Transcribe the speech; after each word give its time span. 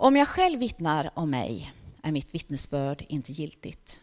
Om 0.00 0.16
jag 0.16 0.28
själv 0.28 0.60
vittnar 0.60 1.10
om 1.14 1.30
mig 1.30 1.72
är 2.02 2.12
mitt 2.12 2.34
vittnesbörd 2.34 3.04
inte 3.08 3.32
giltigt. 3.32 4.00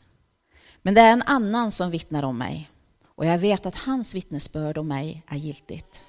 Men 0.81 0.93
det 0.93 1.01
är 1.01 1.13
en 1.13 1.21
annan 1.21 1.71
som 1.71 1.91
vittnar 1.91 2.23
om 2.23 2.37
mig 2.37 2.69
och 3.05 3.25
jag 3.25 3.37
vet 3.37 3.65
att 3.65 3.75
hans 3.75 4.15
vittnesbörd 4.15 4.77
om 4.77 4.87
mig 4.87 5.23
är 5.27 5.35
giltigt. 5.35 6.05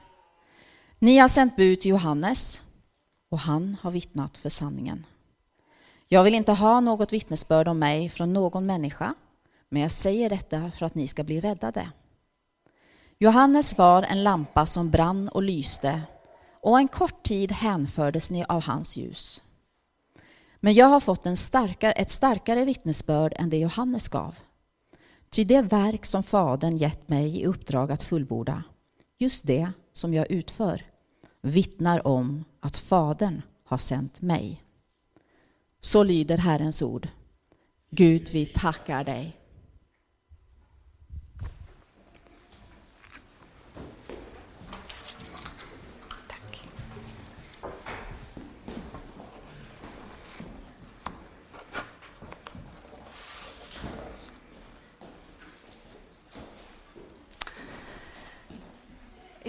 Ni 0.98 1.18
har 1.18 1.28
sänt 1.28 1.56
bud 1.56 1.80
till 1.80 1.90
Johannes 1.90 2.62
och 3.28 3.38
han 3.38 3.76
har 3.82 3.90
vittnat 3.90 4.36
för 4.36 4.48
sanningen. 4.48 5.06
Jag 6.08 6.24
vill 6.24 6.34
inte 6.34 6.52
ha 6.52 6.80
något 6.80 7.12
vittnesbörd 7.12 7.68
om 7.68 7.78
mig 7.78 8.08
från 8.08 8.32
någon 8.32 8.66
människa, 8.66 9.14
men 9.68 9.82
jag 9.82 9.90
säger 9.90 10.30
detta 10.30 10.70
för 10.70 10.86
att 10.86 10.94
ni 10.94 11.06
ska 11.06 11.24
bli 11.24 11.40
räddade. 11.40 11.90
Johannes 13.18 13.78
var 13.78 14.02
en 14.02 14.24
lampa 14.24 14.66
som 14.66 14.90
brann 14.90 15.28
och 15.28 15.42
lyste 15.42 16.02
och 16.60 16.78
en 16.78 16.88
kort 16.88 17.22
tid 17.22 17.52
hänfördes 17.52 18.30
ni 18.30 18.44
av 18.48 18.62
hans 18.62 18.96
ljus. 18.96 19.42
Men 20.66 20.74
jag 20.74 20.86
har 20.86 21.00
fått 21.00 21.26
en 21.26 21.36
starkare, 21.36 21.92
ett 21.92 22.10
starkare 22.10 22.64
vittnesbörd 22.64 23.32
än 23.36 23.50
det 23.50 23.56
Johannes 23.56 24.08
gav. 24.08 24.38
Ty 25.30 25.44
det 25.44 25.62
verk 25.62 26.04
som 26.06 26.22
Fadern 26.22 26.76
gett 26.76 27.08
mig 27.08 27.40
i 27.40 27.46
uppdrag 27.46 27.92
att 27.92 28.02
fullborda, 28.02 28.62
just 29.18 29.46
det 29.46 29.72
som 29.92 30.14
jag 30.14 30.30
utför, 30.30 30.82
vittnar 31.42 32.06
om 32.06 32.44
att 32.60 32.76
Fadern 32.76 33.42
har 33.64 33.78
sänt 33.78 34.20
mig. 34.20 34.64
Så 35.80 36.02
lyder 36.02 36.38
Herrens 36.38 36.82
ord. 36.82 37.08
Gud, 37.90 38.30
vi 38.32 38.46
tackar 38.46 39.04
dig. 39.04 39.36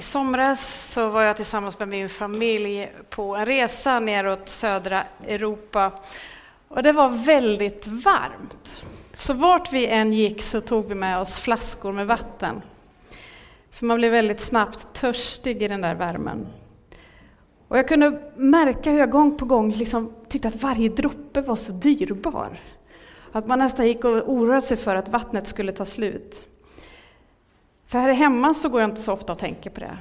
Somras 0.08 0.92
så 0.94 1.10
var 1.10 1.22
jag 1.22 1.36
tillsammans 1.36 1.80
med 1.80 1.88
min 1.88 2.10
familj 2.10 2.92
på 3.10 3.36
en 3.36 3.46
resa 3.46 4.00
neråt 4.00 4.50
södra 4.50 5.04
Europa. 5.28 5.92
Och 6.68 6.84
det 6.84 6.92
var 6.92 7.10
väldigt 7.10 7.88
varmt. 7.88 8.84
Så 9.14 9.34
vart 9.34 9.74
vi 9.74 9.88
än 9.88 10.14
gick 10.14 10.42
så 10.42 10.62
tog 10.62 10.88
vi 10.88 10.96
med 10.96 11.20
oss 11.20 11.40
flaskor 11.40 11.92
med 11.92 12.08
vatten. 12.08 12.62
För 13.72 13.86
man 13.86 13.98
blev 13.98 14.12
väldigt 14.12 14.40
snabbt 14.40 14.88
törstig 14.94 15.64
i 15.64 15.68
den 15.68 15.82
där 15.82 15.96
värmen. 15.96 16.48
Och 17.68 17.78
jag 17.78 17.88
kunde 17.88 18.32
märka 18.36 18.92
hur 18.92 19.00
jag 19.00 19.12
gång 19.12 19.38
på 19.38 19.46
gång 19.46 19.72
liksom 19.72 20.14
tyckte 20.30 20.48
att 20.48 20.64
varje 20.64 20.90
droppe 20.90 21.42
var 21.42 21.56
så 21.56 21.72
dyrbar. 21.72 22.60
Att 23.32 23.48
man 23.48 23.60
nästan 23.60 23.88
gick 23.88 24.04
och 24.06 24.30
oroade 24.30 24.62
sig 24.62 24.78
för 24.78 24.96
att 24.96 25.10
vattnet 25.10 25.48
skulle 25.48 25.72
ta 25.72 25.86
slut. 25.86 26.48
För 27.88 28.00
här 28.00 28.14
hemma 28.14 28.54
så 28.54 28.70
går 28.70 28.82
jag 28.82 28.90
inte 28.90 29.02
så 29.02 29.14
ofta 29.14 29.32
och 29.32 29.40
tänker 29.40 29.70
på 29.70 29.80
det. 29.80 29.98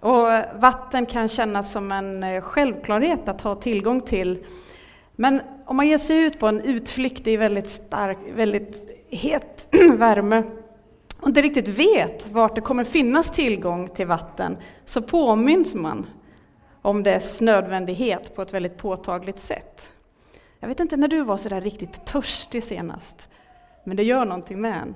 Och 0.00 0.60
vatten 0.60 1.06
kan 1.06 1.28
kännas 1.28 1.72
som 1.72 1.92
en 1.92 2.22
eh, 2.22 2.40
självklarhet 2.40 3.28
att 3.28 3.40
ha 3.40 3.54
tillgång 3.54 4.00
till. 4.00 4.44
Men 5.16 5.40
om 5.66 5.76
man 5.76 5.88
ger 5.88 5.98
sig 5.98 6.22
ut 6.22 6.38
på 6.38 6.46
en 6.46 6.60
utflykt 6.60 7.26
i 7.26 7.36
väldigt 7.36 7.70
stark, 7.70 8.18
väldigt 8.34 9.04
het 9.10 9.68
värme 9.96 10.42
och 11.20 11.28
inte 11.28 11.42
riktigt 11.42 11.68
vet 11.68 12.30
vart 12.30 12.54
det 12.54 12.60
kommer 12.60 12.84
finnas 12.84 13.30
tillgång 13.30 13.88
till 13.88 14.06
vatten 14.06 14.56
så 14.84 15.02
påminns 15.02 15.74
man 15.74 16.06
om 16.82 17.02
dess 17.02 17.40
nödvändighet 17.40 18.34
på 18.34 18.42
ett 18.42 18.54
väldigt 18.54 18.76
påtagligt 18.76 19.38
sätt. 19.38 19.92
Jag 20.60 20.68
vet 20.68 20.80
inte 20.80 20.96
när 20.96 21.08
du 21.08 21.22
var 21.22 21.36
så 21.36 21.48
där 21.48 21.60
riktigt 21.60 22.04
törstig 22.04 22.62
senast, 22.62 23.30
men 23.84 23.96
det 23.96 24.02
gör 24.02 24.24
någonting 24.24 24.60
med 24.60 24.76
en. 24.76 24.94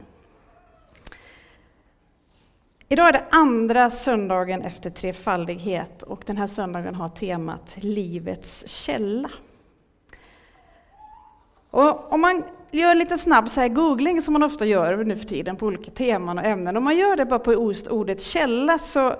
Idag 2.88 3.08
är 3.08 3.12
det 3.12 3.26
andra 3.30 3.90
söndagen 3.90 4.62
efter 4.62 4.90
trefaldighet 4.90 6.02
och 6.02 6.22
den 6.26 6.36
här 6.36 6.46
söndagen 6.46 6.94
har 6.94 7.08
temat 7.08 7.76
Livets 7.76 8.68
källa. 8.68 9.30
Och 11.70 12.12
om 12.12 12.20
man 12.20 12.44
gör 12.70 12.90
en 12.90 12.98
liten 12.98 13.18
snabb 13.18 13.50
så 13.50 13.60
här 13.60 13.68
googling 13.68 14.22
som 14.22 14.32
man 14.32 14.42
ofta 14.42 14.66
gör 14.66 14.96
nu 14.96 15.16
för 15.16 15.24
tiden 15.24 15.56
på 15.56 15.66
olika 15.66 15.90
teman 15.90 16.38
och 16.38 16.44
ämnen, 16.44 16.76
om 16.76 16.84
man 16.84 16.96
gör 16.96 17.16
det 17.16 17.24
bara 17.24 17.38
på 17.38 17.52
ordet 17.90 18.22
källa 18.22 18.78
så 18.78 19.14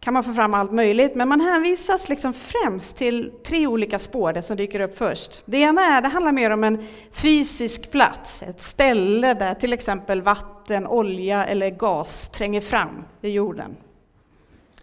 kan 0.00 0.14
man 0.14 0.24
få 0.24 0.32
fram 0.32 0.54
allt 0.54 0.72
möjligt, 0.72 1.14
men 1.14 1.28
man 1.28 1.40
hänvisas 1.40 2.08
liksom 2.08 2.32
främst 2.32 2.96
till 2.96 3.32
tre 3.46 3.66
olika 3.66 3.98
spår, 3.98 4.32
det 4.32 4.42
som 4.42 4.56
dyker 4.56 4.80
upp 4.80 4.98
först. 4.98 5.42
Det 5.44 5.58
ena 5.58 5.82
är, 5.82 6.02
det 6.02 6.08
handlar 6.08 6.32
mer 6.32 6.50
om 6.50 6.64
en 6.64 6.86
fysisk 7.12 7.90
plats, 7.90 8.42
ett 8.42 8.62
ställe 8.62 9.34
där 9.34 9.54
till 9.54 9.72
exempel 9.72 10.22
vatten, 10.22 10.53
olja 10.70 11.44
eller 11.44 11.70
gas 11.70 12.28
tränger 12.28 12.60
fram 12.60 13.04
i 13.20 13.28
jorden. 13.28 13.76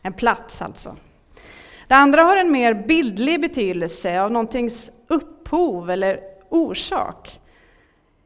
En 0.02 0.14
plats 0.14 0.62
alltså. 0.62 0.96
Det 1.88 1.96
andra 1.96 2.22
har 2.22 2.38
en 2.38 2.52
mer 2.52 2.74
bildlig 2.74 3.42
betydelse 3.42 4.22
av 4.22 4.32
någontings 4.32 4.92
upphov 5.08 5.92
eller 5.92 6.20
orsak. 6.50 7.40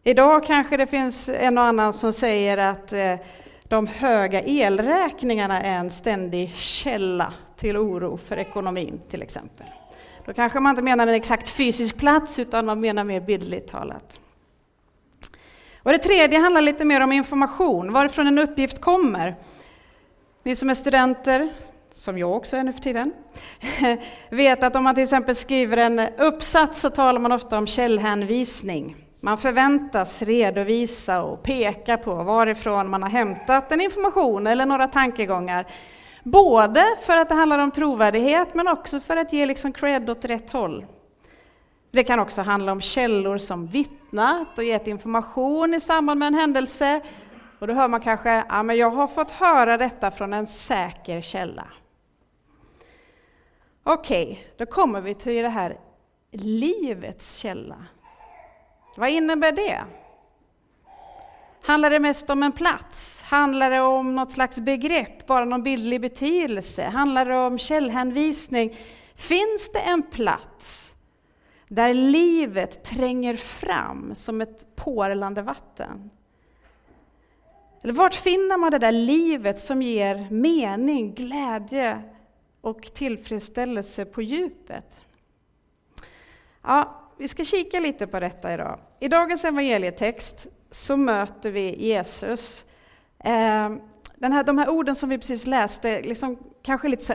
Idag 0.04 0.46
kanske 0.46 0.78
det 0.78 0.88
finns 0.88 1.30
en 1.30 1.58
och 1.58 1.64
annan 1.64 1.94
som 1.94 2.14
säger 2.14 2.58
att 2.58 2.94
eh, 2.94 3.16
de 3.64 3.88
höga 3.88 4.42
elräkningarna 4.42 5.62
är 5.62 5.78
en 5.78 5.92
ständig 5.92 6.54
källa 6.54 7.34
till 7.56 7.78
oro 7.78 8.18
för 8.18 8.38
ekonomin 8.38 9.02
till 9.10 9.22
exempel. 9.22 9.66
Då 10.26 10.34
kanske 10.34 10.60
man 10.60 10.70
inte 10.70 10.82
menar 10.82 11.08
en 11.08 11.14
exakt 11.14 11.50
fysisk 11.50 11.98
plats 11.98 12.40
utan 12.40 12.66
man 12.66 12.80
menar 12.80 13.04
mer 13.04 13.22
bildligt 13.22 13.72
talat. 13.72 14.20
Och 15.86 15.92
det 15.92 15.98
tredje 15.98 16.40
handlar 16.40 16.62
lite 16.62 16.86
mer 16.86 17.02
om 17.02 17.12
information, 17.12 17.94
varifrån 17.94 18.28
en 18.28 18.40
uppgift 18.40 18.82
kommer. 18.82 19.36
Ni 20.44 20.56
som 20.56 20.70
är 20.70 20.74
studenter, 20.74 21.50
som 21.94 22.18
jag 22.18 22.32
också 22.32 22.58
är 22.58 22.64
nu 22.64 22.74
för 22.74 22.80
tiden, 22.80 23.14
vet 24.30 24.64
att 24.64 24.76
om 24.76 24.84
man 24.84 24.96
till 24.96 25.04
exempel 25.04 25.36
skriver 25.36 25.78
en 25.78 26.00
uppsats 26.18 26.82
så 26.82 26.90
talar 26.90 27.20
man 27.20 27.32
ofta 27.32 27.58
om 27.58 27.68
källhänvisning. 27.68 28.96
Man 29.20 29.38
förväntas 29.38 30.22
redovisa 30.22 31.22
och 31.24 31.44
peka 31.44 31.98
på 31.98 32.16
varifrån 32.16 32.90
man 32.90 33.04
har 33.04 33.10
hämtat 33.10 33.72
en 33.72 33.82
information 33.82 34.48
eller 34.48 34.66
några 34.66 34.88
tankegångar. 34.88 35.68
Både 36.24 36.86
för 37.06 37.18
att 37.18 37.30
det 37.30 37.36
handlar 37.36 37.60
om 37.60 37.72
trovärdighet 37.72 38.54
men 38.54 38.68
också 38.68 39.00
för 39.00 39.18
att 39.18 39.34
ge 39.34 39.46
liksom 39.46 39.74
cred 39.74 40.10
åt 40.10 40.26
rätt 40.26 40.50
håll. 40.50 40.86
Det 41.96 42.04
kan 42.04 42.20
också 42.20 42.42
handla 42.42 42.72
om 42.72 42.82
källor 42.82 43.38
som 43.38 43.68
vittnat 43.68 44.58
och 44.58 44.64
gett 44.64 44.88
information 44.88 45.74
i 45.74 45.80
samband 45.80 46.20
med 46.20 46.28
en 46.28 46.34
händelse. 46.34 47.02
Och 47.60 47.68
då 47.68 47.74
hör 47.74 47.88
man 47.88 48.02
kanske, 48.02 48.46
ja 48.50 48.64
men 48.64 48.78
jag 48.78 48.90
har 48.90 49.08
fått 49.08 49.32
höra 49.32 49.78
detta 49.78 50.12
från 50.12 50.34
en 50.34 50.48
säker 50.48 51.22
källa. 51.22 51.68
Okej, 53.84 54.24
okay, 54.24 54.44
då 54.58 54.66
kommer 54.66 55.02
vi 55.02 55.16
till 55.16 55.44
det 55.44 55.50
här 55.50 55.78
livets 56.32 57.38
källa. 57.38 57.86
Vad 58.98 59.10
innebär 59.10 59.52
det? 59.52 59.84
Handlar 61.66 61.90
det 61.90 62.00
mest 62.00 62.30
om 62.30 62.44
en 62.44 62.52
plats? 62.52 63.22
Handlar 63.22 63.70
det 63.70 63.82
om 63.82 64.16
något 64.16 64.32
slags 64.32 64.60
begrepp, 64.60 65.28
bara 65.28 65.46
någon 65.46 65.64
bildlig 65.64 66.02
betydelse? 66.02 66.84
Handlar 66.84 67.26
det 67.26 67.38
om 67.38 67.58
källhänvisning? 67.58 68.78
Finns 69.16 69.72
det 69.74 69.80
en 69.80 70.04
plats 70.04 70.95
där 71.76 71.94
livet 71.94 72.84
tränger 72.84 73.36
fram 73.36 74.16
som 74.16 74.42
ett 74.42 74.76
porlande 74.76 75.42
vatten? 75.42 76.10
Eller 77.82 77.94
vart 77.94 78.14
finner 78.14 78.58
man 78.58 78.72
det 78.72 78.78
där 78.78 78.92
livet 78.92 79.60
som 79.60 79.82
ger 79.82 80.28
mening, 80.30 81.14
glädje 81.14 82.02
och 82.62 82.94
tillfredsställelse 82.94 84.06
på 84.06 84.22
djupet? 84.22 85.02
Ja, 86.62 87.02
vi 87.18 87.28
ska 87.28 87.44
kika 87.44 87.80
lite 87.80 88.08
på 88.08 88.20
detta 88.20 88.54
idag. 88.54 88.80
I 89.00 89.08
dagens 89.08 89.46
evangelietext 89.46 90.48
så 90.72 90.98
möter 90.98 91.52
vi 91.52 91.88
Jesus. 91.88 92.66
Eh, 93.20 93.76
den 94.16 94.32
här, 94.32 94.44
de 94.44 94.58
här 94.58 94.70
orden 94.70 94.96
som 94.96 95.10
vi 95.10 95.18
precis 95.18 95.46
läste, 95.46 96.02
liksom 96.02 96.38
kanske 96.62 96.88
lite 96.88 97.06
så 97.06 97.14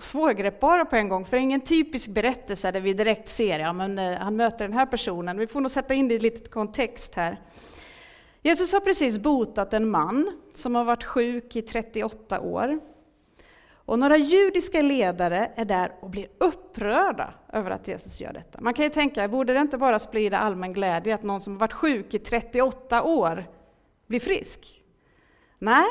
svårgreppbara 0.00 0.84
på 0.84 0.96
en 0.96 1.08
gång, 1.08 1.24
för 1.24 1.36
det 1.36 1.40
är 1.40 1.42
ingen 1.42 1.60
typisk 1.60 2.08
berättelse 2.08 2.70
där 2.70 2.80
vi 2.80 2.92
direkt 2.92 3.28
ser, 3.28 3.58
ja 3.58 3.72
men 3.72 3.98
eh, 3.98 4.18
han 4.18 4.36
möter 4.36 4.64
den 4.64 4.72
här 4.72 4.86
personen. 4.86 5.38
Vi 5.38 5.46
får 5.46 5.60
nog 5.60 5.70
sätta 5.70 5.94
in 5.94 6.08
det 6.08 6.14
i 6.14 6.18
lite 6.18 6.50
kontext 6.50 7.14
här. 7.14 7.40
Jesus 8.42 8.72
har 8.72 8.80
precis 8.80 9.18
botat 9.18 9.72
en 9.72 9.90
man 9.90 10.38
som 10.54 10.74
har 10.74 10.84
varit 10.84 11.04
sjuk 11.04 11.56
i 11.56 11.62
38 11.62 12.40
år. 12.40 12.78
Och 13.72 13.98
några 13.98 14.16
judiska 14.16 14.82
ledare 14.82 15.50
är 15.54 15.64
där 15.64 15.92
och 16.00 16.10
blir 16.10 16.26
upprörda 16.38 17.34
över 17.52 17.70
att 17.70 17.88
Jesus 17.88 18.20
gör 18.20 18.32
detta. 18.32 18.60
Man 18.60 18.74
kan 18.74 18.84
ju 18.84 18.90
tänka, 18.90 19.28
borde 19.28 19.52
det 19.52 19.60
inte 19.60 19.78
bara 19.78 19.98
sprida 19.98 20.38
allmän 20.38 20.72
glädje 20.72 21.14
att 21.14 21.22
någon 21.22 21.40
som 21.40 21.52
har 21.52 21.60
varit 21.60 21.72
sjuk 21.72 22.14
i 22.14 22.18
38 22.18 23.02
år 23.02 23.44
blir 24.06 24.20
frisk? 24.20 24.82
Nej, 25.58 25.84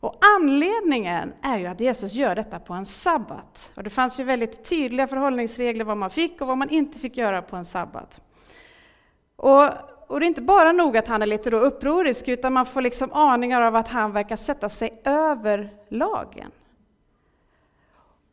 och 0.00 0.14
anledningen 0.36 1.32
är 1.42 1.58
ju 1.58 1.66
att 1.66 1.80
Jesus 1.80 2.12
gör 2.12 2.34
detta 2.34 2.58
på 2.58 2.74
en 2.74 2.86
sabbat. 2.86 3.72
Och 3.74 3.82
det 3.82 3.90
fanns 3.90 4.20
ju 4.20 4.24
väldigt 4.24 4.64
tydliga 4.64 5.06
förhållningsregler 5.06 5.84
vad 5.84 5.96
man 5.96 6.10
fick 6.10 6.40
och 6.40 6.46
vad 6.46 6.58
man 6.58 6.70
inte 6.70 6.98
fick 6.98 7.16
göra 7.16 7.42
på 7.42 7.56
en 7.56 7.64
sabbat. 7.64 8.20
Och, 9.36 9.64
och 10.06 10.20
det 10.20 10.26
är 10.26 10.28
inte 10.28 10.42
bara 10.42 10.72
nog 10.72 10.96
att 10.96 11.08
han 11.08 11.22
är 11.22 11.26
lite 11.26 11.50
då 11.50 11.58
upprorisk, 11.58 12.28
utan 12.28 12.52
man 12.52 12.66
får 12.66 12.82
liksom 12.82 13.12
aningar 13.12 13.60
av 13.60 13.76
att 13.76 13.88
han 13.88 14.12
verkar 14.12 14.36
sätta 14.36 14.68
sig 14.68 15.00
över 15.04 15.70
lagen. 15.88 16.50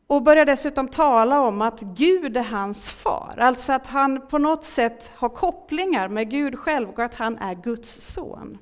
Och 0.06 0.22
börjar 0.22 0.44
dessutom 0.44 0.88
tala 0.88 1.40
om 1.40 1.62
att 1.62 1.80
Gud 1.80 2.36
är 2.36 2.42
hans 2.42 2.90
far, 2.90 3.34
alltså 3.38 3.72
att 3.72 3.86
han 3.86 4.26
på 4.26 4.38
något 4.38 4.64
sätt 4.64 5.10
har 5.14 5.28
kopplingar 5.28 6.08
med 6.08 6.30
Gud 6.30 6.58
själv 6.58 6.90
och 6.90 6.98
att 6.98 7.14
han 7.14 7.38
är 7.38 7.54
Guds 7.54 8.12
son. 8.14 8.58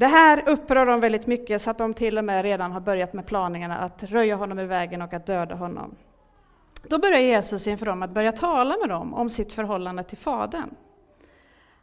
Det 0.00 0.06
här 0.06 0.48
upprör 0.48 0.86
dem 0.86 1.00
väldigt 1.00 1.26
mycket 1.26 1.62
så 1.62 1.70
att 1.70 1.78
de 1.78 1.94
till 1.94 2.18
och 2.18 2.24
med 2.24 2.42
redan 2.42 2.72
har 2.72 2.80
börjat 2.80 3.12
med 3.12 3.26
planerna 3.26 3.78
att 3.78 4.02
röja 4.02 4.36
honom 4.36 4.58
ur 4.58 4.66
vägen 4.66 5.02
och 5.02 5.12
att 5.12 5.26
döda 5.26 5.54
honom. 5.54 5.94
Då 6.82 6.98
börjar 6.98 7.20
Jesus 7.20 7.66
inför 7.66 7.86
dem 7.86 8.02
att 8.02 8.10
börja 8.10 8.32
tala 8.32 8.76
med 8.80 8.88
dem 8.88 9.14
om 9.14 9.30
sitt 9.30 9.52
förhållande 9.52 10.02
till 10.02 10.18
Fadern. 10.18 10.74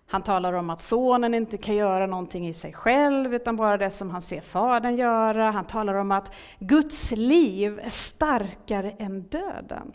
Han 0.07 0.21
talar 0.21 0.53
om 0.53 0.69
att 0.69 0.81
sonen 0.81 1.33
inte 1.33 1.57
kan 1.57 1.75
göra 1.75 2.07
någonting 2.07 2.47
i 2.47 2.53
sig 2.53 2.73
själv, 2.73 3.33
utan 3.33 3.55
bara 3.55 3.77
det 3.77 3.91
som 3.91 4.09
han 4.09 4.21
ser 4.21 4.41
Fadern 4.41 4.95
göra. 4.95 5.51
Han 5.51 5.65
talar 5.65 5.95
om 5.95 6.11
att 6.11 6.35
Guds 6.59 7.11
liv 7.11 7.79
är 7.83 7.89
starkare 7.89 8.91
än 8.91 9.21
döden. 9.21 9.93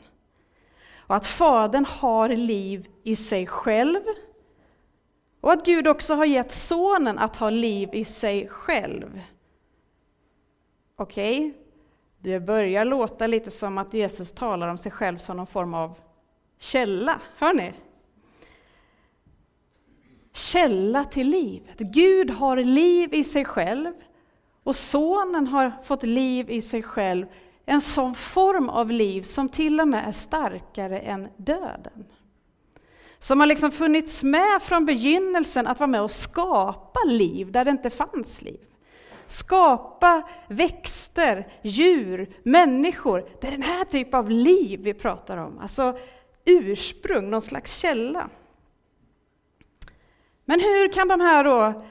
Och 0.96 1.16
att 1.16 1.26
Fadern 1.26 1.86
har 1.88 2.28
liv 2.28 2.86
i 3.02 3.16
sig 3.16 3.46
själv, 3.46 4.00
och 5.42 5.52
att 5.52 5.66
Gud 5.66 5.88
också 5.88 6.14
har 6.14 6.24
gett 6.24 6.52
sonen 6.52 7.18
att 7.18 7.36
ha 7.36 7.50
liv 7.50 7.88
i 7.92 8.04
sig 8.04 8.48
själv. 8.48 9.20
Okej, 10.96 11.38
okay. 11.38 11.52
det 12.18 12.40
börjar 12.40 12.84
låta 12.84 13.26
lite 13.26 13.50
som 13.50 13.78
att 13.78 13.94
Jesus 13.94 14.32
talar 14.32 14.68
om 14.68 14.78
sig 14.78 14.92
själv 14.92 15.18
som 15.18 15.36
någon 15.36 15.46
form 15.46 15.74
av 15.74 15.98
källa. 16.58 17.20
Hör 17.36 17.54
ni? 17.54 17.72
Källa 20.32 21.04
till 21.04 21.28
livet. 21.28 21.78
Gud 21.78 22.30
har 22.30 22.56
liv 22.56 23.14
i 23.14 23.24
sig 23.24 23.44
själv 23.44 23.92
och 24.62 24.76
sonen 24.76 25.46
har 25.46 25.72
fått 25.82 26.02
liv 26.02 26.50
i 26.50 26.62
sig 26.62 26.82
själv. 26.82 27.26
En 27.66 27.80
sån 27.80 28.14
form 28.14 28.68
av 28.68 28.90
liv 28.90 29.22
som 29.22 29.48
till 29.48 29.80
och 29.80 29.88
med 29.88 30.08
är 30.08 30.12
starkare 30.12 30.98
än 30.98 31.28
döden 31.36 32.04
som 33.22 33.40
har 33.40 33.46
liksom 33.46 33.70
funnits 33.70 34.22
med 34.22 34.62
från 34.62 34.84
begynnelsen 34.84 35.66
att 35.66 35.80
vara 35.80 35.86
med 35.86 36.02
och 36.02 36.10
skapa 36.10 37.00
liv 37.06 37.52
där 37.52 37.64
det 37.64 37.70
inte 37.70 37.90
fanns 37.90 38.42
liv. 38.42 38.60
Skapa 39.26 40.28
växter, 40.48 41.52
djur, 41.62 42.28
människor. 42.42 43.28
Det 43.40 43.46
är 43.46 43.50
den 43.50 43.62
här 43.62 43.84
typen 43.84 44.20
av 44.20 44.30
liv 44.30 44.80
vi 44.82 44.94
pratar 44.94 45.36
om, 45.36 45.58
alltså 45.58 45.98
ursprung, 46.44 47.30
någon 47.30 47.42
slags 47.42 47.78
källa. 47.78 48.28
Men 50.44 50.60
hur 50.60 50.92
kan 50.92 51.08
de 51.08 51.20
här 51.20 51.44
då 51.44 51.84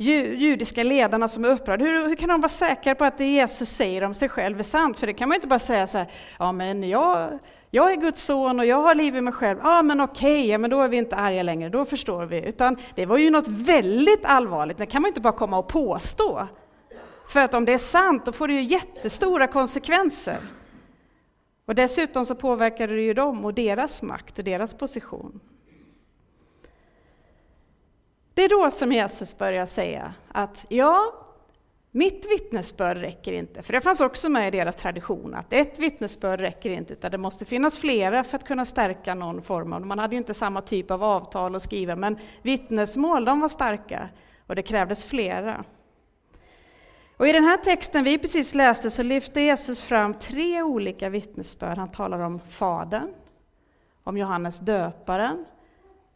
judiska 0.00 0.82
ledarna 0.82 1.28
som 1.28 1.44
är 1.44 1.48
upprörda, 1.48 1.84
hur, 1.84 2.08
hur, 2.08 2.16
kan 2.16 2.28
de 2.28 2.40
vara 2.40 2.48
säkra 2.48 2.94
på 2.94 3.04
att 3.04 3.18
det 3.18 3.24
Jesus 3.24 3.70
säger 3.70 4.02
om 4.02 4.14
sig 4.14 4.28
själv 4.28 4.58
är 4.58 4.62
sant? 4.62 4.98
För 4.98 5.06
det 5.06 5.12
kan 5.12 5.28
man 5.28 5.36
inte 5.36 5.46
bara 5.46 5.58
säga 5.58 5.86
så 5.86 5.98
här, 5.98 6.06
ja 6.38 6.52
men 6.52 6.88
jag 6.88 7.38
jag 7.70 7.92
är 7.92 7.96
Guds 7.96 8.22
son 8.24 8.60
och 8.60 8.66
jag 8.66 8.82
har 8.82 8.94
liv 8.94 9.16
i 9.16 9.20
mig 9.20 9.32
själv. 9.32 9.58
Ja, 9.62 9.82
men 9.82 10.00
okej, 10.00 10.48
ja, 10.48 10.58
men 10.58 10.70
då 10.70 10.80
är 10.80 10.88
vi 10.88 10.96
inte 10.96 11.16
arga 11.16 11.42
längre, 11.42 11.68
då 11.68 11.84
förstår 11.84 12.26
vi. 12.26 12.44
Utan 12.46 12.76
det 12.94 13.06
var 13.06 13.18
ju 13.18 13.30
något 13.30 13.48
väldigt 13.48 14.24
allvarligt, 14.24 14.78
det 14.78 14.86
kan 14.86 15.02
man 15.02 15.08
inte 15.08 15.20
bara 15.20 15.32
komma 15.32 15.58
och 15.58 15.68
påstå. 15.68 16.48
För 17.28 17.40
att 17.40 17.54
om 17.54 17.64
det 17.64 17.72
är 17.72 17.78
sant, 17.78 18.24
då 18.24 18.32
får 18.32 18.48
det 18.48 18.54
ju 18.54 18.62
jättestora 18.62 19.46
konsekvenser. 19.46 20.38
Och 21.66 21.74
dessutom 21.74 22.24
så 22.24 22.34
påverkar 22.34 22.88
det 22.88 23.02
ju 23.02 23.14
dem 23.14 23.44
och 23.44 23.54
deras 23.54 24.02
makt 24.02 24.38
och 24.38 24.44
deras 24.44 24.74
position. 24.74 25.40
Det 28.40 28.44
är 28.44 28.48
då 28.48 28.70
som 28.70 28.92
Jesus 28.92 29.38
börjar 29.38 29.66
säga 29.66 30.14
att 30.28 30.66
ja, 30.68 31.14
mitt 31.90 32.26
vittnesbörd 32.30 32.96
räcker 32.96 33.32
inte, 33.32 33.62
för 33.62 33.72
det 33.72 33.80
fanns 33.80 34.00
också 34.00 34.28
med 34.28 34.48
i 34.48 34.58
deras 34.58 34.76
tradition 34.76 35.34
att 35.34 35.52
ett 35.52 35.78
vittnesbörd 35.78 36.40
räcker 36.40 36.70
inte, 36.70 36.92
utan 36.92 37.10
det 37.10 37.18
måste 37.18 37.44
finnas 37.44 37.78
flera 37.78 38.24
för 38.24 38.36
att 38.36 38.46
kunna 38.46 38.64
stärka 38.64 39.14
någon 39.14 39.42
form 39.42 39.72
av, 39.72 39.86
man 39.86 39.98
hade 39.98 40.14
ju 40.14 40.18
inte 40.18 40.34
samma 40.34 40.60
typ 40.62 40.90
av 40.90 41.04
avtal 41.04 41.56
att 41.56 41.62
skriva, 41.62 41.96
men 41.96 42.18
vittnesmål, 42.42 43.24
de 43.24 43.40
var 43.40 43.48
starka 43.48 44.08
och 44.46 44.56
det 44.56 44.62
krävdes 44.62 45.04
flera. 45.04 45.64
Och 47.16 47.28
I 47.28 47.32
den 47.32 47.44
här 47.44 47.56
texten 47.56 48.04
vi 48.04 48.18
precis 48.18 48.54
läste 48.54 48.90
så 48.90 49.02
lyfter 49.02 49.40
Jesus 49.40 49.82
fram 49.82 50.14
tre 50.14 50.62
olika 50.62 51.08
vittnesbörd. 51.08 51.78
Han 51.78 51.90
talar 51.90 52.20
om 52.20 52.40
Fadern, 52.48 53.14
om 54.04 54.16
Johannes 54.16 54.60
döparen 54.60 55.44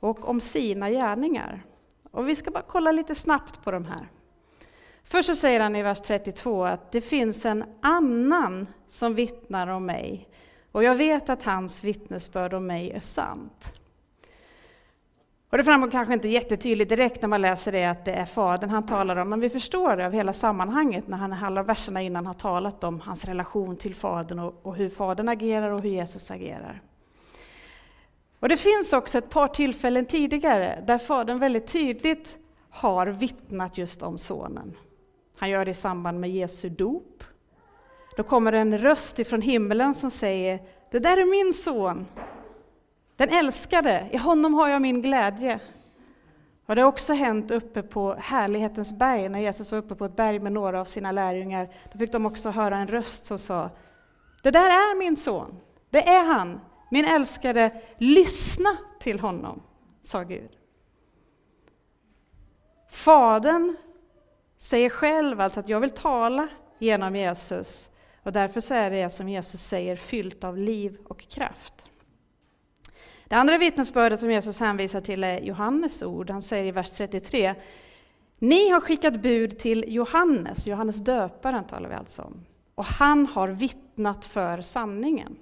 och 0.00 0.29
om 0.29 0.41
sina 0.41 0.91
gärningar. 0.91 1.62
Och 2.14 2.28
vi 2.28 2.34
ska 2.34 2.50
bara 2.50 2.64
kolla 2.66 2.93
lite 2.93 3.14
snabbt 3.14 3.64
på 3.64 3.70
de 3.70 3.84
här. 3.84 4.08
Först 5.05 5.28
så 5.28 5.34
säger 5.34 5.61
han 5.61 5.76
i 5.76 5.82
vers 5.82 6.00
32 6.00 6.64
att 6.64 6.93
det 6.93 7.00
finns 7.00 7.44
en 7.44 7.64
annan 7.81 8.66
som 8.88 9.14
vittnar 9.14 9.66
om 9.66 9.87
mig 9.87 10.28
och 10.72 10.84
jag 10.84 10.94
vet 10.94 11.28
att 11.28 11.43
hans 11.43 11.84
vittnesbörd 11.84 12.55
om 12.55 12.66
mig 12.66 12.90
är 12.90 13.00
sant. 13.00 13.81
Och 15.50 15.58
det 15.58 15.64
framgår 15.64 15.90
kanske 15.90 16.14
inte 16.14 16.28
jättetydligt 16.28 16.88
direkt 16.88 17.22
när 17.22 17.28
man 17.28 17.43
läser 17.43 17.72
det 17.72 17.84
att 17.84 18.05
det 18.05 18.12
är 18.12 18.25
Fadern 18.25 18.70
han 18.70 18.87
talar 18.87 19.16
om, 19.16 19.28
men 19.28 19.40
vi 19.40 19.49
förstår 19.49 19.96
det 19.96 20.06
av 20.06 20.12
hela 20.12 20.32
sammanhanget 20.32 21.08
när 21.08 21.16
han 21.16 21.32
alla 21.32 21.62
verserna 21.62 22.02
innan 22.02 22.26
har 22.26 22.34
talat 22.34 22.84
om 22.84 23.00
hans 23.00 23.25
relation 23.25 23.76
till 23.76 23.94
Fadern 23.94 24.38
och, 24.38 24.61
och 24.62 24.76
hur 24.76 24.88
Fadern 24.88 25.28
agerar 25.28 25.70
och 25.70 25.81
hur 25.81 25.90
Jesus 25.90 26.31
agerar. 26.31 26.82
Och 28.44 28.49
det 28.49 28.56
finns 28.56 28.93
också 28.93 29.19
ett 29.19 29.31
par 29.31 29.49
tillfällen 29.49 30.06
tidigare 30.06 30.82
där 30.87 30.99
Fadern 30.99 31.38
väldigt 31.38 31.67
tydligt 31.67 32.38
har 32.70 33.06
vittnat 33.06 33.79
just 33.79 34.02
om 34.02 34.19
Sonen. 34.19 34.76
Han 35.37 35.50
gör 35.50 35.64
det 35.64 35.70
i 35.70 35.75
samband 35.75 36.20
med 36.20 36.31
Jesu 36.31 36.69
dop. 36.69 37.25
Då 38.17 38.23
kommer 38.23 38.52
en 38.52 38.79
röst 38.79 39.19
ifrån 39.19 39.43
himlen 39.43 39.94
som 39.94 40.11
säger 40.11 40.61
Det 40.91 40.99
där 40.99 41.17
är 41.17 41.25
min 41.25 41.52
son, 41.52 42.06
den 43.17 43.29
älskade, 43.29 44.08
i 44.12 44.17
honom 44.17 44.55
har 44.55 44.69
jag 44.69 44.82
min 44.82 45.02
glädje. 45.02 45.61
Och 46.67 46.75
det 46.75 46.82
har 46.82 46.88
också 46.88 47.12
hänt 47.12 47.50
uppe 47.50 47.82
på 47.82 48.14
härlighetens 48.14 48.99
berg, 48.99 49.29
när 49.29 49.40
Jesus 49.40 49.73
var 49.73 49.79
uppe 49.79 49.94
på 49.94 50.05
ett 50.05 50.17
berg 50.17 50.38
med 50.38 50.52
några 50.52 50.81
av 50.81 50.85
sina 50.85 51.12
lärjungar. 51.12 51.69
Då 51.93 51.99
fick 51.99 52.12
de 52.12 52.26
också 52.26 52.50
höra 52.50 52.76
en 52.76 52.88
röst 52.88 53.25
som 53.25 53.38
sa 53.38 53.70
Det 54.43 54.50
där 54.50 54.70
är 54.70 54.99
min 54.99 55.17
son, 55.17 55.61
det 55.90 56.08
är 56.08 56.25
han, 56.25 56.61
min 56.88 57.04
älskade, 57.04 57.82
lyssna 57.98 58.76
till 59.00 59.20
honom, 59.20 59.62
sa 60.02 60.23
Gud. 60.23 60.50
Fadern 62.90 63.76
säger 64.59 64.90
själv 64.90 65.40
alltså 65.40 65.61
att 65.61 65.68
jag 65.68 65.80
vill 65.80 65.90
tala 65.90 66.49
genom 66.78 67.16
Jesus 67.16 67.90
och 68.23 68.32
därför 68.32 68.61
så 68.61 68.75
är 68.75 68.90
det 68.90 69.11
som 69.11 69.28
Jesus 69.28 69.62
säger 69.62 69.97
fyllt 69.97 70.44
av 70.44 70.59
liv 70.59 70.99
och 71.04 71.28
kraft. 71.28 71.90
Det 73.25 73.35
andra 73.35 73.59
vittnesbördet 73.59 74.20
som 74.20 74.30
Jesus 74.30 74.61
hänvisar 74.61 75.00
till 75.00 75.25
är 75.25 75.40
Johannes 75.40 76.02
ord. 76.02 76.30
Han 76.30 76.42
säger 76.42 76.64
i 76.64 76.70
vers 76.70 76.90
33 76.90 77.54
Ni 78.38 78.70
har 78.70 78.80
skickat 78.80 79.23
bud 79.23 79.59
till 79.59 79.85
Johannes, 79.88 80.66
Johannes 80.66 81.04
döparen 81.04 81.64
talar 81.64 81.88
vi 81.88 81.94
alltså 81.94 82.23
om, 82.23 82.44
och 82.75 82.85
han 82.85 83.26
har 83.26 83.49
vittnat 83.49 84.25
för 84.25 84.61
sanningen. 84.61 85.37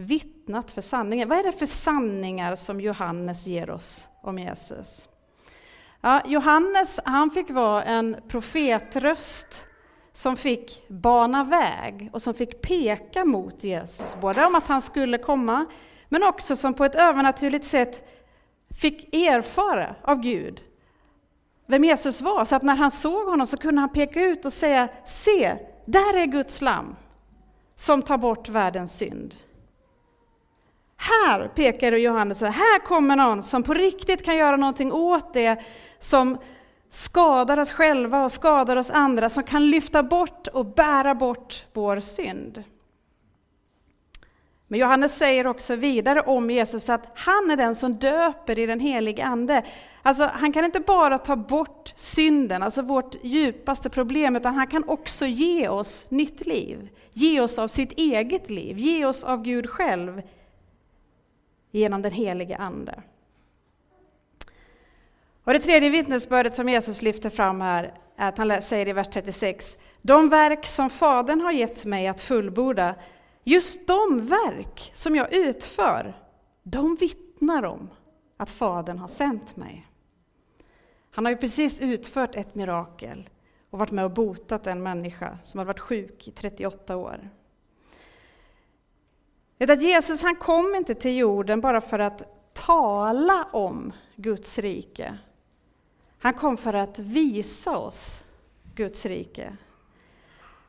Vittnat 0.00 0.70
för 0.70 0.82
sanningen. 0.82 1.28
Vad 1.28 1.38
är 1.38 1.42
det 1.42 1.52
för 1.52 1.66
sanningar 1.66 2.56
som 2.56 2.80
Johannes 2.80 3.46
ger 3.46 3.70
oss 3.70 4.08
om 4.22 4.38
Jesus? 4.38 5.08
Ja, 6.00 6.22
Johannes 6.26 7.00
han 7.04 7.30
fick 7.30 7.50
vara 7.50 7.84
en 7.84 8.16
profetröst 8.28 9.64
som 10.12 10.36
fick 10.36 10.88
bana 10.88 11.44
väg 11.44 12.10
och 12.12 12.22
som 12.22 12.34
fick 12.34 12.62
peka 12.62 13.24
mot 13.24 13.64
Jesus, 13.64 14.16
både 14.20 14.46
om 14.46 14.54
att 14.54 14.66
han 14.66 14.82
skulle 14.82 15.18
komma, 15.18 15.66
men 16.08 16.22
också 16.22 16.56
som 16.56 16.74
på 16.74 16.84
ett 16.84 16.94
övernaturligt 16.94 17.64
sätt 17.64 18.08
fick 18.80 19.14
erfara 19.14 19.94
av 20.02 20.20
Gud 20.20 20.62
vem 21.66 21.84
Jesus 21.84 22.20
var, 22.20 22.44
så 22.44 22.56
att 22.56 22.62
när 22.62 22.76
han 22.76 22.90
såg 22.90 23.26
honom 23.28 23.46
så 23.46 23.56
kunde 23.56 23.80
han 23.80 23.92
peka 23.92 24.20
ut 24.22 24.44
och 24.44 24.52
säga, 24.52 24.88
se, 25.04 25.56
där 25.84 26.16
är 26.16 26.26
Guds 26.26 26.60
lam 26.60 26.96
som 27.74 28.02
tar 28.02 28.18
bort 28.18 28.48
världens 28.48 28.96
synd. 28.96 29.34
Här 31.00 31.48
pekar 31.48 31.92
Johannes, 31.92 32.40
här 32.40 32.78
kommer 32.78 33.16
någon 33.16 33.42
som 33.42 33.62
på 33.62 33.74
riktigt 33.74 34.24
kan 34.24 34.36
göra 34.36 34.56
någonting 34.56 34.92
åt 34.92 35.32
det 35.32 35.56
som 35.98 36.38
skadar 36.90 37.58
oss 37.58 37.70
själva 37.70 38.24
och 38.24 38.32
skadar 38.32 38.76
oss 38.76 38.90
andra, 38.90 39.28
som 39.28 39.42
kan 39.42 39.70
lyfta 39.70 40.02
bort 40.02 40.48
och 40.48 40.66
bära 40.66 41.14
bort 41.14 41.64
vår 41.72 42.00
synd. 42.00 42.64
Men 44.70 44.80
Johannes 44.80 45.16
säger 45.16 45.46
också 45.46 45.76
vidare 45.76 46.20
om 46.20 46.50
Jesus 46.50 46.88
att 46.88 47.12
han 47.14 47.50
är 47.50 47.56
den 47.56 47.74
som 47.74 47.94
döper 47.94 48.58
i 48.58 48.66
den 48.66 48.80
helige 48.80 49.24
Ande. 49.24 49.62
Alltså, 50.02 50.30
han 50.32 50.52
kan 50.52 50.64
inte 50.64 50.80
bara 50.80 51.18
ta 51.18 51.36
bort 51.36 51.94
synden, 51.96 52.62
alltså 52.62 52.82
vårt 52.82 53.24
djupaste 53.24 53.90
problem, 53.90 54.36
utan 54.36 54.54
han 54.54 54.66
kan 54.66 54.84
också 54.88 55.26
ge 55.26 55.68
oss 55.68 56.10
nytt 56.10 56.46
liv. 56.46 56.88
Ge 57.12 57.40
oss 57.40 57.58
av 57.58 57.68
sitt 57.68 57.92
eget 57.92 58.50
liv, 58.50 58.78
ge 58.78 59.04
oss 59.04 59.24
av 59.24 59.42
Gud 59.42 59.70
själv 59.70 60.22
genom 61.70 62.02
den 62.02 62.12
helige 62.12 62.56
Ande. 62.56 63.02
Och 65.44 65.52
det 65.52 65.58
tredje 65.58 65.90
vittnesbördet 65.90 66.54
som 66.54 66.68
Jesus 66.68 67.02
lyfter 67.02 67.30
fram 67.30 67.60
här 67.60 67.94
är 68.16 68.28
att 68.28 68.38
han 68.38 68.62
säger 68.62 68.88
i 68.88 68.92
vers 68.92 69.08
36, 69.12 69.78
de 70.02 70.28
verk 70.28 70.66
som 70.66 70.90
Fadern 70.90 71.40
har 71.40 71.52
gett 71.52 71.84
mig 71.84 72.06
att 72.06 72.20
fullborda, 72.20 72.94
just 73.44 73.86
de 73.86 74.26
verk 74.26 74.90
som 74.94 75.16
jag 75.16 75.34
utför, 75.34 76.14
de 76.62 76.96
vittnar 76.96 77.64
om 77.64 77.90
att 78.36 78.50
Fadern 78.50 78.98
har 78.98 79.08
sänt 79.08 79.56
mig. 79.56 79.86
Han 81.10 81.24
har 81.24 81.32
ju 81.32 81.36
precis 81.36 81.80
utfört 81.80 82.36
ett 82.36 82.54
mirakel 82.54 83.28
och 83.70 83.78
varit 83.78 83.90
med 83.90 84.04
och 84.04 84.10
botat 84.10 84.66
en 84.66 84.82
människa 84.82 85.38
som 85.42 85.58
har 85.58 85.64
varit 85.64 85.80
sjuk 85.80 86.28
i 86.28 86.30
38 86.30 86.96
år. 86.96 87.30
Vet 89.58 89.70
att 89.70 89.82
Jesus 89.82 90.22
han 90.22 90.36
kom 90.36 90.74
inte 90.74 90.94
till 90.94 91.16
jorden 91.16 91.60
bara 91.60 91.80
för 91.80 91.98
att 91.98 92.52
tala 92.54 93.46
om 93.52 93.92
Guds 94.16 94.58
rike. 94.58 95.18
Han 96.18 96.34
kom 96.34 96.56
för 96.56 96.74
att 96.74 96.98
visa 96.98 97.78
oss 97.78 98.24
Guds 98.74 99.06
rike. 99.06 99.56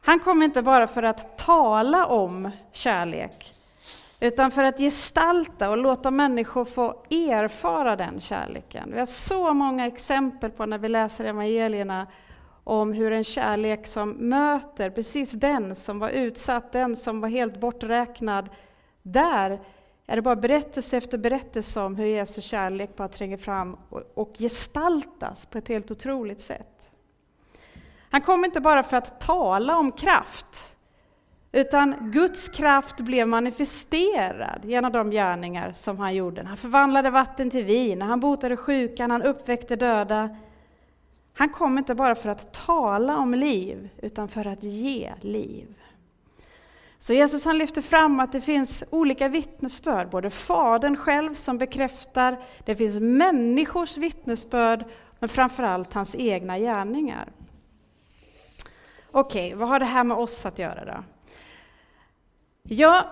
Han 0.01 0.19
kom 0.19 0.43
inte 0.43 0.61
bara 0.61 0.87
för 0.87 1.03
att 1.03 1.37
tala 1.37 2.05
om 2.05 2.51
kärlek, 2.71 3.53
utan 4.19 4.51
för 4.51 4.63
att 4.63 4.77
gestalta 4.77 5.69
och 5.69 5.77
låta 5.77 6.11
människor 6.11 6.65
få 6.65 7.03
erfara 7.09 7.95
den 7.95 8.19
kärleken. 8.19 8.91
Vi 8.93 8.99
har 8.99 9.05
så 9.05 9.53
många 9.53 9.87
exempel 9.87 10.51
på 10.51 10.65
när 10.65 10.77
vi 10.77 10.87
läser 10.87 11.25
evangelierna 11.25 12.07
om 12.63 12.93
hur 12.93 13.11
en 13.11 13.23
kärlek 13.23 13.87
som 13.87 14.09
möter 14.09 14.89
precis 14.89 15.31
den 15.31 15.75
som 15.75 15.99
var 15.99 16.09
utsatt, 16.09 16.71
den 16.71 16.95
som 16.95 17.21
var 17.21 17.29
helt 17.29 17.59
borträknad, 17.59 18.49
där 19.11 19.59
är 20.07 20.15
det 20.15 20.21
bara 20.21 20.35
berättelse 20.35 20.97
efter 20.97 21.17
berättelse 21.17 21.79
om 21.79 21.95
hur 21.95 22.05
Jesu 22.05 22.41
kärlek 22.41 22.95
bara 22.95 23.07
tränger 23.07 23.37
fram 23.37 23.77
och 24.13 24.35
gestaltas 24.39 25.45
på 25.45 25.57
ett 25.57 25.67
helt 25.67 25.91
otroligt 25.91 26.41
sätt. 26.41 26.89
Han 28.09 28.21
kom 28.21 28.45
inte 28.45 28.61
bara 28.61 28.83
för 28.83 28.97
att 28.97 29.21
tala 29.21 29.77
om 29.77 29.91
kraft, 29.91 30.75
utan 31.51 32.11
Guds 32.11 32.49
kraft 32.49 32.97
blev 32.97 33.27
manifesterad 33.27 34.65
genom 34.65 34.91
de 34.91 35.11
gärningar 35.11 35.71
som 35.71 35.99
han 35.99 36.15
gjorde. 36.15 36.43
Han 36.43 36.57
förvandlade 36.57 37.09
vatten 37.09 37.49
till 37.49 37.65
vin, 37.65 38.01
han 38.01 38.19
botade 38.19 38.57
sjuka, 38.57 39.07
han 39.07 39.23
uppväckte 39.23 39.75
döda. 39.75 40.37
Han 41.33 41.49
kom 41.49 41.77
inte 41.77 41.95
bara 41.95 42.15
för 42.15 42.29
att 42.29 42.53
tala 42.53 43.17
om 43.17 43.33
liv, 43.33 43.89
utan 44.01 44.27
för 44.27 44.47
att 44.47 44.63
ge 44.63 45.13
liv. 45.21 45.78
Så 46.99 47.13
Jesus 47.13 47.45
han 47.45 47.57
lyfter 47.57 47.81
fram 47.81 48.19
att 48.19 48.31
det 48.31 48.41
finns 48.41 48.83
olika 48.89 49.27
vittnesbörd, 49.27 50.09
både 50.09 50.29
Fadern 50.29 50.95
själv 50.95 51.33
som 51.33 51.57
bekräftar, 51.57 52.43
det 52.65 52.75
finns 52.75 52.99
människors 52.99 53.97
vittnesbörd, 53.97 54.85
men 55.19 55.29
framförallt 55.29 55.93
hans 55.93 56.15
egna 56.15 56.59
gärningar. 56.59 57.31
Okej, 59.11 59.47
okay, 59.47 59.55
vad 59.59 59.67
har 59.67 59.79
det 59.79 59.85
här 59.85 60.03
med 60.03 60.17
oss 60.17 60.45
att 60.45 60.59
göra 60.59 60.85
då? 60.85 61.03
Ja, 62.63 63.05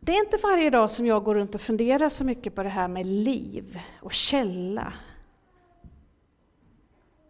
det 0.00 0.12
är 0.12 0.24
inte 0.24 0.38
varje 0.42 0.70
dag 0.70 0.90
som 0.90 1.06
jag 1.06 1.24
går 1.24 1.34
runt 1.34 1.54
och 1.54 1.60
funderar 1.60 2.08
så 2.08 2.24
mycket 2.24 2.54
på 2.54 2.62
det 2.62 2.68
här 2.68 2.88
med 2.88 3.06
liv 3.06 3.80
och 4.00 4.12
källa. 4.12 4.92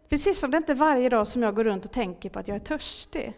Precis 0.09 0.39
som 0.39 0.51
det 0.51 0.57
inte 0.57 0.71
är 0.71 0.75
varje 0.75 1.09
dag 1.09 1.27
som 1.27 1.43
jag 1.43 1.55
går 1.55 1.63
runt 1.63 1.85
och 1.85 1.91
tänker 1.91 2.29
på 2.29 2.39
att 2.39 2.47
jag 2.47 2.55
är 2.55 2.59
törstig. 2.59 3.33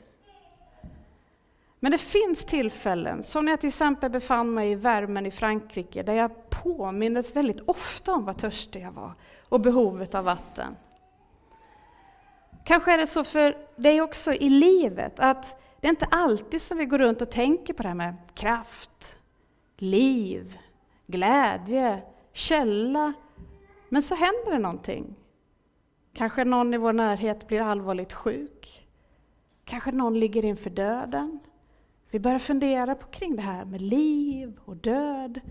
Men 1.83 1.91
det 1.91 1.97
finns 1.97 2.45
tillfällen, 2.45 3.23
som 3.23 3.45
när 3.45 3.51
jag 3.51 3.59
till 3.59 3.67
exempel 3.67 4.11
befann 4.11 4.53
mig 4.53 4.71
i 4.71 4.75
värmen 4.75 5.25
i 5.25 5.31
Frankrike, 5.31 6.03
där 6.03 6.13
jag 6.13 6.49
påmindes 6.49 7.35
väldigt 7.35 7.61
ofta 7.61 8.13
om 8.13 8.25
vad 8.25 8.37
törstig 8.37 8.81
jag 8.83 8.91
var 8.91 9.13
och 9.49 9.61
behovet 9.61 10.15
av 10.15 10.25
vatten. 10.25 10.75
Kanske 12.63 12.93
är 12.93 12.97
det 12.97 13.07
så 13.07 13.23
för 13.23 13.57
dig 13.75 14.01
också 14.01 14.33
i 14.33 14.49
livet, 14.49 15.19
att 15.19 15.61
det 15.79 15.87
är 15.87 15.89
inte 15.89 16.07
alltid 16.11 16.61
som 16.61 16.77
vi 16.77 16.85
går 16.85 16.97
runt 16.97 17.21
och 17.21 17.31
tänker 17.31 17.73
på 17.73 17.83
det 17.83 17.89
här 17.89 17.95
med 17.95 18.15
kraft, 18.33 19.17
liv, 19.77 20.57
glädje, 21.07 22.01
källa. 22.33 23.13
Men 23.89 24.01
så 24.01 24.15
händer 24.15 24.51
det 24.51 24.59
någonting. 24.59 25.15
Kanske 26.13 26.45
någon 26.45 26.73
i 26.73 26.77
vår 26.77 26.93
närhet 26.93 27.47
blir 27.47 27.61
allvarligt 27.61 28.13
sjuk. 28.13 28.87
Kanske 29.65 29.91
någon 29.91 30.19
ligger 30.19 30.45
inför 30.45 30.69
döden. 30.69 31.39
Vi 32.11 32.19
börjar 32.19 32.39
fundera 32.39 32.95
på 32.95 33.07
kring 33.07 33.35
det 33.35 33.41
här 33.41 33.65
med 33.65 33.81
liv 33.81 34.59
och 34.65 34.77
död. 34.77 35.41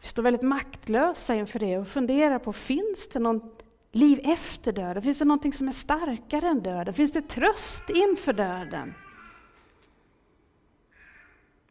Vi 0.00 0.08
står 0.08 0.22
väldigt 0.22 0.42
maktlösa 0.42 1.34
inför 1.34 1.58
det 1.58 1.78
och 1.78 1.88
funderar 1.88 2.38
på, 2.38 2.52
finns 2.52 3.08
det 3.08 3.18
någon 3.18 3.50
liv 3.92 4.20
efter 4.22 4.72
döden? 4.72 5.02
Finns 5.02 5.18
det 5.18 5.24
någonting 5.24 5.52
som 5.52 5.68
är 5.68 5.72
starkare 5.72 6.48
än 6.48 6.62
döden? 6.62 6.94
Finns 6.94 7.12
det 7.12 7.22
tröst 7.22 7.90
inför 7.90 8.32
döden? 8.32 8.94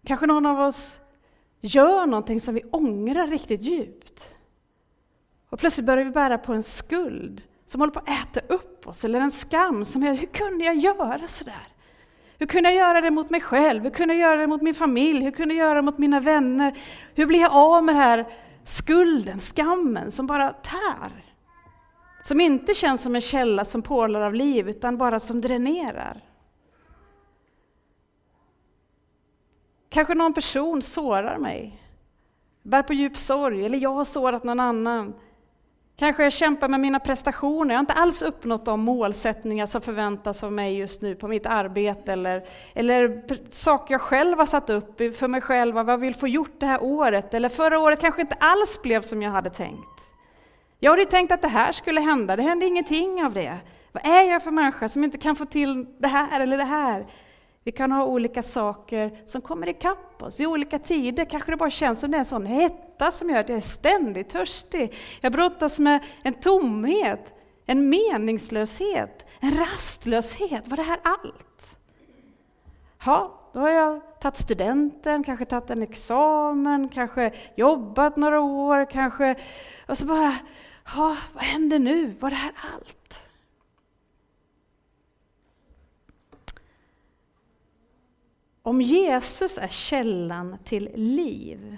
Kanske 0.04 0.26
någon 0.26 0.46
av 0.46 0.60
oss 0.60 1.00
gör 1.60 2.06
någonting 2.06 2.40
som 2.40 2.54
vi 2.54 2.64
ångrar 2.72 3.28
riktigt 3.28 3.62
djupt. 3.62 4.36
Och 5.50 5.60
plötsligt 5.60 5.86
börjar 5.86 6.06
vi 6.06 6.12
bära 6.12 6.38
på 6.38 6.54
en 6.54 6.64
skuld 6.64 7.44
som 7.66 7.82
håller 7.82 7.94
på 7.94 8.00
att 8.00 8.10
äta 8.10 8.54
upp 8.54 8.88
oss, 8.88 9.06
eller 9.06 9.20
en 9.20 9.32
skam 9.32 9.86
som 9.86 10.04
är, 10.04 10.14
hur 10.14 10.28
kunde 10.28 10.66
jag 10.66 10.76
göra 10.76 11.28
sådär? 11.28 11.68
Hur 12.42 12.48
kunde 12.48 12.70
jag 12.70 12.78
göra 12.78 13.02
det 13.02 13.12
mot 13.12 13.30
mig 13.30 13.42
själv? 13.42 13.84
Hur 13.84 13.90
kunde 13.90 14.14
jag 14.14 14.22
göra 14.22 14.42
det 14.42 14.48
mot 14.48 14.62
min 14.62 14.74
familj? 14.74 15.24
Hur 15.24 15.32
kunde 15.32 15.54
jag 15.54 15.68
göra 15.68 15.76
det 15.76 15.82
mot 15.82 15.98
mina 15.98 16.20
vänner? 16.20 16.78
Hur 17.16 17.26
blir 17.26 17.40
jag 17.40 17.52
av 17.54 17.84
med 17.84 17.96
den 17.96 18.02
här 18.02 18.26
skulden, 18.64 19.40
skammen 19.40 20.12
som 20.12 20.28
bara 20.28 20.54
tär? 20.54 21.26
Som 22.24 22.42
inte 22.42 22.74
känns 22.74 23.02
som 23.02 23.16
en 23.16 23.22
källa 23.22 23.66
som 23.66 23.82
porlar 23.82 24.22
av 24.22 24.34
liv, 24.34 24.70
utan 24.70 24.98
bara 24.98 25.20
som 25.20 25.42
dränerar. 25.42 26.22
Kanske 29.90 30.16
någon 30.16 30.34
person 30.34 30.82
sårar 30.82 31.38
mig, 31.38 31.82
bär 32.64 32.84
på 32.84 32.94
djup 32.94 33.18
sorg, 33.18 33.66
eller 33.66 33.78
jag 33.78 33.94
har 33.94 34.06
sårat 34.06 34.44
någon 34.44 34.60
annan. 34.60 35.14
Kanske 36.02 36.24
jag 36.24 36.34
kämpar 36.34 36.68
med 36.68 36.80
mina 36.80 37.00
prestationer, 37.00 37.70
jag 37.70 37.78
har 37.78 37.80
inte 37.80 37.94
alls 37.94 38.22
uppnått 38.22 38.66
de 38.66 38.80
målsättningar 38.82 39.66
som 39.66 39.82
förväntas 39.82 40.44
av 40.44 40.52
mig 40.52 40.78
just 40.78 41.02
nu 41.02 41.16
på 41.16 41.28
mitt 41.28 41.46
arbete 41.46 42.14
eller, 42.14 42.44
eller 42.74 43.22
saker 43.52 43.94
jag 43.94 44.02
själv 44.02 44.38
har 44.38 44.46
satt 44.46 44.70
upp 44.70 44.98
för 44.98 45.28
mig 45.28 45.42
själv, 45.42 45.76
vad 45.76 45.90
jag 45.90 45.98
vill 45.98 46.16
få 46.16 46.28
gjort 46.28 46.60
det 46.60 46.66
här 46.66 46.84
året. 46.84 47.34
Eller 47.34 47.50
förra 47.50 47.80
året 47.80 48.00
kanske 48.00 48.22
inte 48.22 48.36
alls 48.40 48.82
blev 48.82 49.02
som 49.02 49.22
jag 49.22 49.32
hade 49.32 49.50
tänkt. 49.50 50.12
Jag 50.80 50.92
hade 50.92 51.02
ju 51.02 51.10
tänkt 51.10 51.32
att 51.32 51.42
det 51.42 51.48
här 51.48 51.72
skulle 51.72 52.02
hända, 52.02 52.36
det 52.36 52.44
hände 52.44 52.66
ingenting 52.66 53.26
av 53.26 53.34
det. 53.34 53.58
Vad 53.92 54.06
är 54.06 54.32
jag 54.32 54.44
för 54.44 54.52
människa 54.52 54.90
som 54.90 55.04
inte 55.04 55.18
kan 55.18 55.36
få 55.36 55.46
till 55.46 55.86
det 56.00 56.08
här 56.08 56.40
eller 56.40 56.58
det 56.58 56.64
här? 56.64 57.08
Vi 57.64 57.72
kan 57.72 57.92
ha 57.92 58.06
olika 58.06 58.44
saker 58.44 59.22
som 59.26 59.42
kommer 59.42 59.70
ikapp 59.70 60.24
oss 60.24 60.40
i 60.40 60.46
olika 60.46 60.80
tider. 60.80 61.26
Kanske 61.26 61.52
det 61.52 61.58
bara 61.58 61.70
känns 61.70 62.00
som 62.00 62.12
det 62.12 62.18
är 62.18 62.20
en 62.20 62.26
sån 62.26 62.46
hetta 62.46 63.12
som 63.12 63.30
gör 63.30 63.40
att 63.40 63.50
jag 63.50 63.56
är 63.56 63.60
ständigt 63.60 64.30
törstig. 64.30 64.94
Jag 65.22 65.32
brottas 65.32 65.80
med 65.80 66.04
en 66.24 66.34
tomhet, 66.34 67.36
en 67.66 67.90
meningslöshet, 67.90 69.26
en 69.40 69.58
rastlöshet. 69.58 70.68
Var 70.68 70.78
det 70.78 70.84
här 70.84 71.00
allt? 71.04 71.78
Ja, 73.06 73.50
då 73.54 73.60
har 73.60 73.70
jag 73.70 74.20
tagit 74.20 74.38
studenten, 74.38 75.24
kanske 75.24 75.46
tagit 75.46 75.70
en 75.70 75.82
examen, 75.82 76.90
kanske 76.90 77.34
jobbat 77.56 78.18
några 78.18 78.42
år, 78.42 78.92
kanske... 78.92 79.36
Och 79.88 79.98
så 79.98 80.06
bara, 80.06 80.36
ja, 80.96 81.18
vad 81.34 81.44
händer 81.44 81.80
nu? 81.80 82.16
Var 82.20 82.30
det 82.30 82.36
här 82.36 82.54
allt? 82.76 83.18
Om 88.62 88.82
Jesus 88.82 89.58
är 89.58 89.68
källan 89.68 90.58
till 90.64 90.92
liv, 90.96 91.78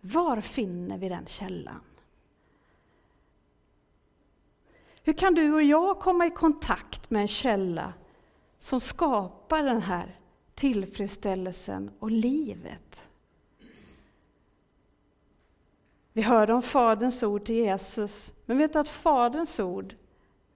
var 0.00 0.40
finner 0.40 0.98
vi 0.98 1.08
den 1.08 1.26
källan? 1.26 1.80
Hur 5.02 5.12
kan 5.12 5.34
du 5.34 5.52
och 5.54 5.62
jag 5.62 6.00
komma 6.00 6.26
i 6.26 6.30
kontakt 6.30 7.10
med 7.10 7.22
en 7.22 7.28
källa 7.28 7.92
som 8.58 8.80
skapar 8.80 9.62
den 9.62 9.82
här 9.82 10.20
tillfredsställelsen 10.54 11.90
och 11.98 12.10
livet? 12.10 13.08
Vi 16.12 16.22
hörde 16.22 16.52
om 16.52 16.62
Faderns 16.62 17.22
ord 17.22 17.44
till 17.44 17.54
Jesus, 17.54 18.32
men 18.46 18.58
vet 18.58 18.72
du 18.72 18.78
att 18.78 18.88
Faderns 18.88 19.60
ord 19.60 19.94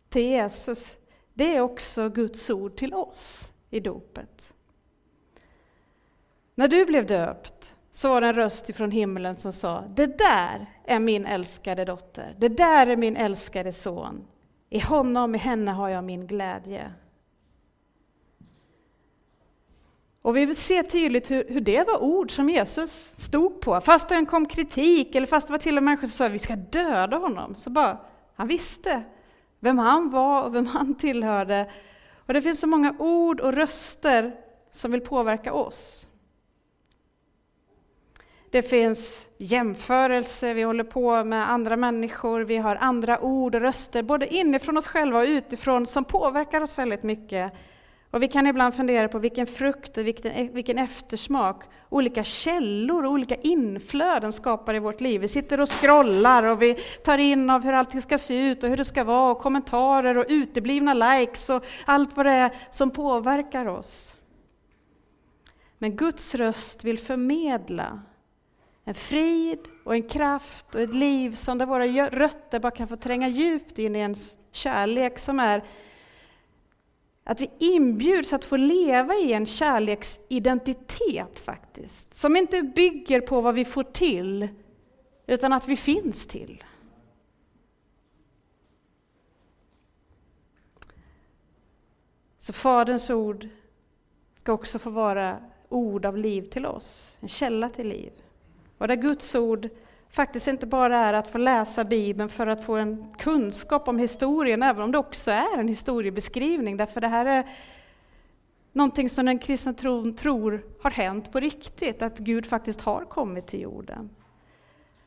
till 0.09 0.23
Jesus, 0.23 0.97
det 1.35 1.57
är 1.57 1.61
också 1.61 2.09
Guds 2.09 2.51
ord 2.51 2.77
till 2.77 2.95
oss 2.95 3.53
i 3.71 3.81
dopet. 3.81 4.55
När 6.61 6.69
du 6.69 6.85
blev 6.85 7.07
döpt 7.07 7.75
så 7.93 8.09
var 8.09 8.21
det 8.21 8.27
en 8.27 8.35
röst 8.35 8.69
ifrån 8.69 8.91
himlen 8.91 9.37
som 9.37 9.53
sa, 9.53 9.85
det 9.97 10.19
där 10.19 10.67
är 10.85 10.99
min 10.99 11.27
älskade 11.27 11.85
dotter, 11.85 12.37
det 12.39 12.49
där 12.49 12.87
är 12.87 12.97
min 12.97 13.17
älskade 13.17 13.73
son. 13.73 14.27
I 14.71 14.81
honom, 14.81 15.35
i 15.35 15.39
henne 15.39 15.71
har 15.71 15.89
jag 15.89 16.05
min 16.05 16.27
glädje. 16.27 16.93
Och 20.23 20.37
vi 20.37 20.47
vill 20.47 20.57
se 20.57 20.83
tydligt 20.83 21.31
hur, 21.31 21.45
hur, 21.49 21.61
det 21.61 21.87
var 21.87 22.03
ord 22.03 22.31
som 22.31 22.49
Jesus 22.49 22.91
stod 23.19 23.61
på. 23.61 23.81
Fast 23.81 24.09
det 24.09 24.27
kom 24.27 24.47
kritik, 24.47 25.15
eller 25.15 25.27
fast 25.27 25.47
det 25.47 25.53
var 25.53 25.59
till 25.59 25.77
och 25.77 25.83
med 25.83 25.85
människor 25.85 26.07
som 26.07 26.17
sa 26.17 26.27
att 26.27 26.33
vi 26.33 26.39
ska 26.39 26.57
döda 26.57 27.17
honom, 27.17 27.55
så 27.55 27.71
bara, 27.71 27.99
han 28.35 28.49
visste 28.49 29.03
vem 29.61 29.79
han 29.79 30.11
var 30.11 30.43
och 30.43 30.55
vem 30.55 30.67
han 30.67 30.95
tillhörde. 30.95 31.71
Och 32.27 32.35
det 32.35 32.43
finns 32.43 32.61
så 32.61 32.67
många 32.67 32.97
ord 32.99 33.41
och 33.41 33.53
röster 33.53 34.33
som 34.71 34.93
vill 34.93 35.01
påverka 35.01 35.53
oss. 35.53 36.07
Det 38.51 38.63
finns 38.63 39.29
jämförelser, 39.39 40.55
vi 40.55 40.63
håller 40.63 40.85
på 40.85 41.25
med 41.25 41.51
andra 41.51 41.77
människor, 41.77 42.41
vi 42.41 42.57
har 42.57 42.77
andra 42.77 43.21
ord 43.21 43.55
och 43.55 43.61
röster, 43.61 44.03
både 44.03 44.35
inifrån 44.35 44.77
oss 44.77 44.89
själva 44.89 45.19
och 45.19 45.27
utifrån, 45.27 45.87
som 45.87 46.05
påverkar 46.05 46.61
oss 46.61 46.79
väldigt 46.79 47.03
mycket. 47.03 47.53
Och 48.11 48.23
vi 48.23 48.29
kan 48.29 48.47
ibland 48.47 48.75
fundera 48.75 49.09
på 49.09 49.19
vilken 49.19 49.47
frukt 49.47 49.99
och 49.99 50.07
vilken, 50.07 50.53
vilken 50.53 50.79
eftersmak 50.79 51.65
olika 51.89 52.25
källor 52.25 53.05
och 53.05 53.13
olika 53.13 53.35
inflöden 53.35 54.33
skapar 54.33 54.75
i 54.75 54.79
vårt 54.79 55.01
liv. 55.01 55.21
Vi 55.21 55.29
sitter 55.29 55.61
och 55.61 55.69
scrollar 55.69 56.43
och 56.43 56.63
vi 56.63 56.75
tar 57.05 57.19
in 57.19 57.51
av 57.51 57.65
hur 57.65 57.73
allting 57.73 58.03
ska 58.03 58.19
se 58.19 58.35
ut 58.35 58.65
och 58.65 58.71
hur 58.71 58.77
det 58.77 58.85
ska 58.85 59.05
vara, 59.05 59.33
och 59.33 59.39
kommentarer 59.39 60.19
och 60.19 60.25
uteblivna 60.29 60.95
likes 60.95 61.51
och 61.51 61.65
allt 61.85 62.17
vad 62.17 62.27
det 62.27 62.33
är 62.33 62.51
som 62.71 62.91
påverkar 62.91 63.67
oss. 63.67 64.17
Men 65.79 65.97
Guds 65.97 66.35
röst 66.35 66.85
vill 66.85 66.99
förmedla 66.99 68.01
en 68.85 68.95
frid 68.95 69.59
och 69.85 69.95
en 69.95 70.03
kraft 70.03 70.75
och 70.75 70.81
ett 70.81 70.95
liv 70.95 71.31
som 71.35 71.59
där 71.59 71.67
våra 71.67 71.87
rötter 72.09 72.61
bara 72.61 72.71
kan 72.71 72.89
få 72.89 72.97
tränga 72.97 73.29
djupt 73.29 73.79
in 73.79 73.97
i 73.97 73.99
en 73.99 74.15
kärlek 74.53 75.19
som 75.19 75.41
är 75.41 75.65
att 77.25 77.41
vi 77.41 77.51
inbjuds 77.59 78.33
att 78.33 78.45
få 78.45 78.57
leva 78.57 79.15
i 79.15 79.33
en 79.33 79.47
kärleksidentitet 79.47 81.41
faktiskt, 81.41 82.15
som 82.15 82.37
inte 82.37 82.63
bygger 82.63 83.21
på 83.21 83.41
vad 83.41 83.55
vi 83.55 83.65
får 83.65 83.83
till, 83.83 84.49
utan 85.27 85.53
att 85.53 85.69
vi 85.69 85.77
finns 85.77 86.27
till. 86.27 86.65
Så 92.39 92.53
Faderns 92.53 93.11
ord 93.11 93.49
ska 94.37 94.53
också 94.53 94.79
få 94.79 94.91
vara 94.91 95.39
ord 95.69 96.05
av 96.05 96.17
liv 96.17 96.43
till 96.43 96.67
oss, 96.67 97.17
en 97.21 97.29
källa 97.29 97.69
till 97.69 97.89
liv. 97.89 98.13
Och 98.81 98.89
där 98.89 98.97
Guds 98.97 99.35
ord 99.35 99.69
faktiskt 100.11 100.49
inte 100.49 100.67
bara 100.67 100.99
är 100.99 101.13
att 101.13 101.29
få 101.29 101.39
läsa 101.39 101.85
Bibeln 101.85 102.29
för 102.29 102.47
att 102.47 102.65
få 102.65 102.77
en 102.77 103.15
kunskap 103.19 103.89
om 103.89 103.99
historien, 103.99 104.63
även 104.63 104.83
om 104.83 104.93
det 104.93 104.99
också 104.99 105.31
är 105.31 105.59
en 105.59 105.69
historiebeskrivning, 105.69 106.77
därför 106.77 107.01
det 107.01 107.09
här 107.09 107.27
är 107.27 107.49
någonting 108.73 109.09
som 109.09 109.27
den 109.27 109.39
kristna 109.39 109.73
tron 109.73 110.17
tror 110.17 110.65
har 110.83 110.91
hänt 110.91 111.33
på 111.33 111.41
riktigt, 111.41 112.03
att 112.03 112.19
Gud 112.19 112.47
faktiskt 112.47 112.81
har 112.81 113.05
kommit 113.05 113.47
till 113.47 113.61
jorden. 113.61 114.11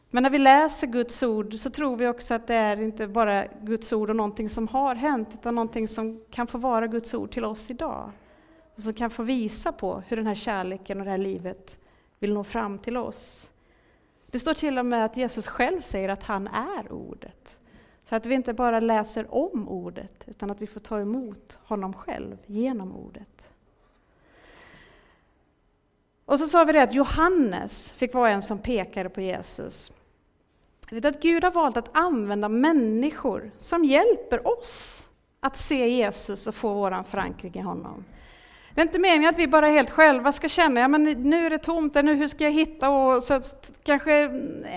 Men 0.10 0.24
när 0.24 0.30
vi 0.30 0.40
läser 0.40 0.88
Guds 0.88 1.24
ord 1.24 1.54
så 1.54 1.70
tror 1.70 1.98
vi 1.98 2.08
också 2.08 2.34
att 2.34 2.48
det 2.48 2.56
är 2.56 2.82
inte 2.82 3.08
bara 3.08 3.46
Guds 3.62 3.94
ord 3.94 4.10
och 4.10 4.16
någonting 4.16 4.50
som 4.50 4.68
har 4.68 4.96
hänt, 4.96 5.30
utan 5.34 5.56
någonting 5.56 5.88
som 5.88 6.24
kan 6.32 6.48
få 6.48 6.58
vara 6.58 6.88
Guds 6.88 7.14
ord 7.14 7.32
till 7.32 7.46
oss 7.46 7.70
idag. 7.70 8.12
Och 8.76 8.82
som 8.82 8.94
kan 8.94 9.10
få 9.10 9.24
visa 9.24 9.72
på 9.72 10.04
hur 10.08 10.18
den 10.18 10.28
här 10.28 10.36
kärleken 10.36 11.00
och 11.00 11.06
det 11.06 11.12
här 11.12 11.18
livet 11.18 11.78
vill 12.20 12.34
nå 12.34 12.44
fram 12.44 12.80
till 12.80 12.98
oss. 12.98 13.50
Det 14.34 14.40
står 14.40 14.54
till 14.54 14.80
och 14.80 14.86
med 14.86 15.06
att 15.06 15.18
Jesus 15.18 15.48
själv 15.48 15.82
säger 15.82 16.10
att 16.10 16.24
han 16.24 16.48
är 16.48 16.92
ordet. 16.92 17.60
Så 18.10 18.16
att 18.16 18.26
vi 18.26 18.36
inte 18.36 18.54
bara 18.54 18.80
läser 18.80 19.34
om 19.36 19.70
ordet, 19.70 20.24
utan 20.26 20.52
att 20.52 20.62
vi 20.62 20.68
får 20.68 20.80
ta 20.80 21.00
emot 21.00 21.58
honom 21.64 21.94
själv 21.94 22.38
genom 22.46 22.96
ordet. 22.96 23.48
Och 26.26 26.40
så 26.40 26.48
sa 26.48 26.64
vi 26.64 26.74
det 26.74 26.84
att 26.84 26.94
Johannes 26.94 27.92
fick 27.92 28.14
vara 28.14 28.30
en 28.30 28.42
som 28.42 28.60
pekade 28.60 29.10
på 29.10 29.22
Jesus. 29.22 29.92
Jag 30.90 30.96
vet 30.96 31.06
att 31.06 31.22
Gud 31.22 31.44
har 31.44 31.52
valt 31.52 31.78
att 31.78 31.98
använda 31.98 32.50
människor 32.50 33.52
som 33.58 33.86
hjälper 33.86 34.48
oss 34.48 35.08
att 35.40 35.58
se 35.58 35.88
Jesus 35.90 36.48
och 36.48 36.56
få 36.56 36.74
vår 36.74 37.04
förankring 37.04 37.56
i 37.56 37.62
honom. 37.62 38.06
Det 38.76 38.82
är 38.82 38.86
inte 38.86 39.00
meningen 39.00 39.30
att 39.30 39.40
vi 39.40 39.48
bara 39.48 39.68
helt 39.68 39.90
själva 39.90 40.32
ska 40.32 40.50
känna, 40.50 40.80
ja 40.80 40.88
men 40.88 41.04
nu 41.04 41.46
är 41.46 41.50
det 41.50 41.58
tomt, 41.58 41.96
nu 41.96 42.14
hur 42.14 42.28
ska 42.28 42.44
jag 42.44 42.52
hitta? 42.52 42.90
Och 42.90 43.24
så 43.24 43.42
kanske 43.84 44.14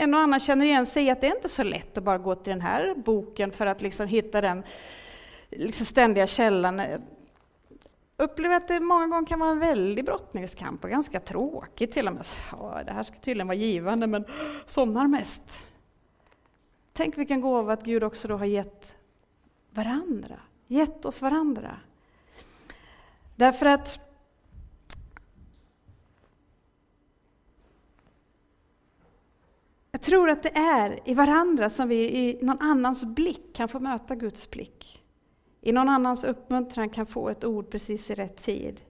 en 0.01 0.15
och 0.15 0.21
annan 0.21 0.41
känner 0.41 0.67
igen 0.67 0.87
sig 0.87 1.05
i 1.05 1.11
att 1.11 1.21
det 1.21 1.27
är 1.27 1.37
inte 1.37 1.49
så 1.49 1.63
lätt 1.63 1.99
att 1.99 2.05
bara 2.05 2.19
gå 2.19 2.35
till 2.35 2.51
den 2.51 2.61
här 2.61 2.95
boken 2.95 3.53
för 3.53 3.67
att 3.67 3.83
liksom 3.83 4.07
hitta 4.07 4.41
den 4.41 4.63
liksom 5.51 5.87
ständiga 5.87 6.27
källan. 6.27 6.79
Jag 6.79 7.01
upplever 8.17 8.55
att 8.55 8.69
det 8.69 8.81
många 8.81 9.07
gånger 9.07 9.27
kan 9.27 9.41
vara 9.41 9.51
en 9.51 9.59
väldig 9.59 10.05
brottningskamp 10.05 10.85
och 10.85 10.91
ganska 10.91 11.21
tråkigt 11.21 11.93
till 11.93 12.09
och 12.09 12.15
med. 12.15 12.27
Ja, 12.53 12.83
det 12.87 12.93
här 12.93 13.03
ska 13.03 13.17
tydligen 13.17 13.47
vara 13.47 13.57
givande, 13.57 14.07
men 14.07 14.25
somnar 14.67 15.07
mest. 15.07 15.65
Tänk 16.93 17.19
vilken 17.19 17.41
gåva 17.41 17.73
att 17.73 17.83
Gud 17.83 18.05
också 18.05 18.29
då 18.29 18.37
har 18.37 18.47
gett 18.47 18.95
varandra, 19.71 20.41
gett 20.67 21.05
oss 21.05 21.23
varandra. 21.23 21.77
Därför 23.37 23.67
att 23.67 24.01
jag 29.93 30.03
tror 30.03 30.31
att 30.31 30.43
det 30.43 30.57
är 30.57 31.01
i 31.05 31.15
varandra 31.15 31.71
som 31.71 31.89
vi 31.89 32.11
i 32.19 32.39
någon 32.43 32.61
annans 32.61 33.05
blick 33.05 33.55
kan 33.55 33.69
få 33.69 33.81
möta 33.81 34.15
Guds 34.15 34.51
blick. 34.51 35.03
I 35.61 35.73
någon 35.73 35.89
annans 35.89 36.25
uppmuntran 36.25 36.91
kan 36.91 37.07
få 37.07 37.29
ett 37.29 37.45
ord 37.45 37.71
precis 37.71 38.11
i 38.11 38.15
rätt 38.15 38.43
tid. 38.43 38.81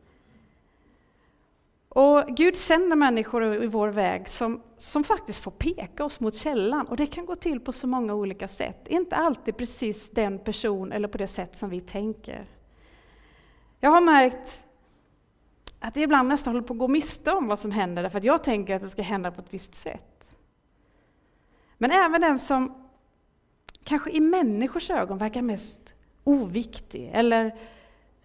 Och 1.89 2.27
Gud 2.29 2.57
sänder 2.57 2.97
människor 2.97 3.65
i 3.65 3.67
vår 3.67 3.89
väg 3.89 4.29
som, 4.29 4.63
som 4.77 5.05
faktiskt 5.05 5.43
får 5.43 5.51
peka 5.51 6.05
oss 6.05 6.21
mot 6.21 6.35
källan. 6.35 6.87
Och 6.87 6.97
det 6.97 7.07
kan 7.07 7.27
gå 7.27 7.37
till 7.37 7.61
på 7.61 7.73
så 7.73 7.87
många 7.87 8.15
olika 8.15 8.49
sätt. 8.49 8.89
Inte 8.89 9.17
alltid 9.17 9.57
precis 9.57 10.11
den 10.11 10.39
person 10.39 10.93
eller 10.93 11.09
på 11.09 11.19
det 11.19 11.27
sätt 11.27 11.57
som 11.57 11.71
vi 11.71 11.81
tänker. 11.81 12.47
Jag 13.87 13.91
har 13.91 14.01
märkt 14.01 14.67
att 15.81 15.97
jag 15.97 16.03
ibland 16.03 16.29
nästan 16.29 16.55
håller 16.55 16.67
på 16.67 16.73
att 16.73 16.79
gå 16.79 16.89
miste 16.89 17.33
om 17.33 17.49
vad 17.49 17.59
som 17.59 17.71
händer, 17.71 18.03
därför 18.03 18.19
att 18.19 18.25
jag 18.25 18.45
tänker 18.45 18.77
att 18.77 18.83
det 18.83 18.91
ska 18.91 19.03
hända 19.03 19.31
på 19.31 19.41
ett 19.41 19.55
visst 19.55 19.75
sätt. 19.75 20.31
Men 21.79 21.91
även 21.91 22.21
den 22.21 22.39
som 22.39 22.89
kanske 23.85 24.11
i 24.11 24.21
människors 24.21 24.91
ögon 24.91 25.19
verkar 25.19 25.43
mest 25.43 25.95
oviktig, 26.25 27.11
eller 27.13 27.59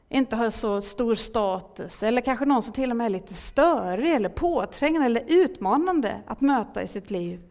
inte 0.09 0.35
har 0.35 0.49
så 0.49 0.81
stor 0.81 1.15
status, 1.15 2.03
eller 2.03 2.21
kanske 2.21 2.45
någon 2.45 2.63
som 2.63 2.73
till 2.73 2.91
och 2.91 2.97
med 2.97 3.05
är 3.05 3.09
lite 3.09 3.33
störig, 3.33 4.13
eller 4.13 4.29
påträngande 4.29 5.05
eller 5.05 5.23
utmanande 5.27 6.21
att 6.27 6.41
möta 6.41 6.83
i 6.83 6.87
sitt 6.87 7.11
liv, 7.11 7.50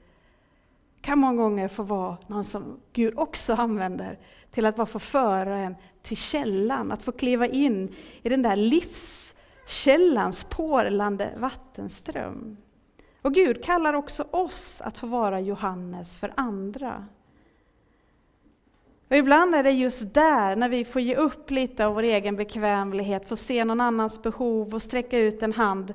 kan 1.01 1.19
många 1.19 1.43
gånger 1.43 1.69
få 1.69 1.83
vara 1.83 2.17
någon 2.27 2.45
som 2.45 2.81
Gud 2.93 3.15
också 3.17 3.55
använder 3.55 4.19
till 4.51 4.67
att 4.67 4.77
bara 4.77 4.87
få 4.87 4.99
föra 4.99 5.57
en 5.57 5.75
till 6.03 6.17
källan, 6.17 6.93
att 6.93 7.03
få 7.03 7.13
kliva 7.13 7.47
in 7.47 7.95
i 8.23 8.29
den 8.29 8.43
där 8.43 8.57
livskällans 8.57 10.45
porlande 10.45 11.31
vattenström. 11.37 12.57
Och 13.23 13.35
Gud 13.35 13.65
kallar 13.65 13.95
också 13.95 14.25
oss 14.31 14.81
att 14.81 14.99
få 14.99 15.07
vara 15.07 15.41
Johannes 15.41 16.19
för 16.19 16.33
andra. 16.37 17.07
Och 19.09 19.17
ibland 19.17 19.55
är 19.55 19.63
det 19.63 19.71
just 19.71 20.15
där, 20.15 20.57
när 20.57 20.69
vi 20.69 20.85
får 20.85 21.01
ge 21.01 21.17
upp 21.17 21.51
lite 21.51 21.87
av 21.87 21.95
vår 21.95 22.03
egen 22.03 22.37
bekvämlighet, 22.37 23.29
Får 23.29 23.37
se 23.37 23.65
någon 23.65 23.81
annans 23.81 24.23
behov 24.23 24.75
och 24.75 24.83
sträcka 24.83 25.19
ut 25.19 25.43
en 25.43 25.53
hand, 25.53 25.95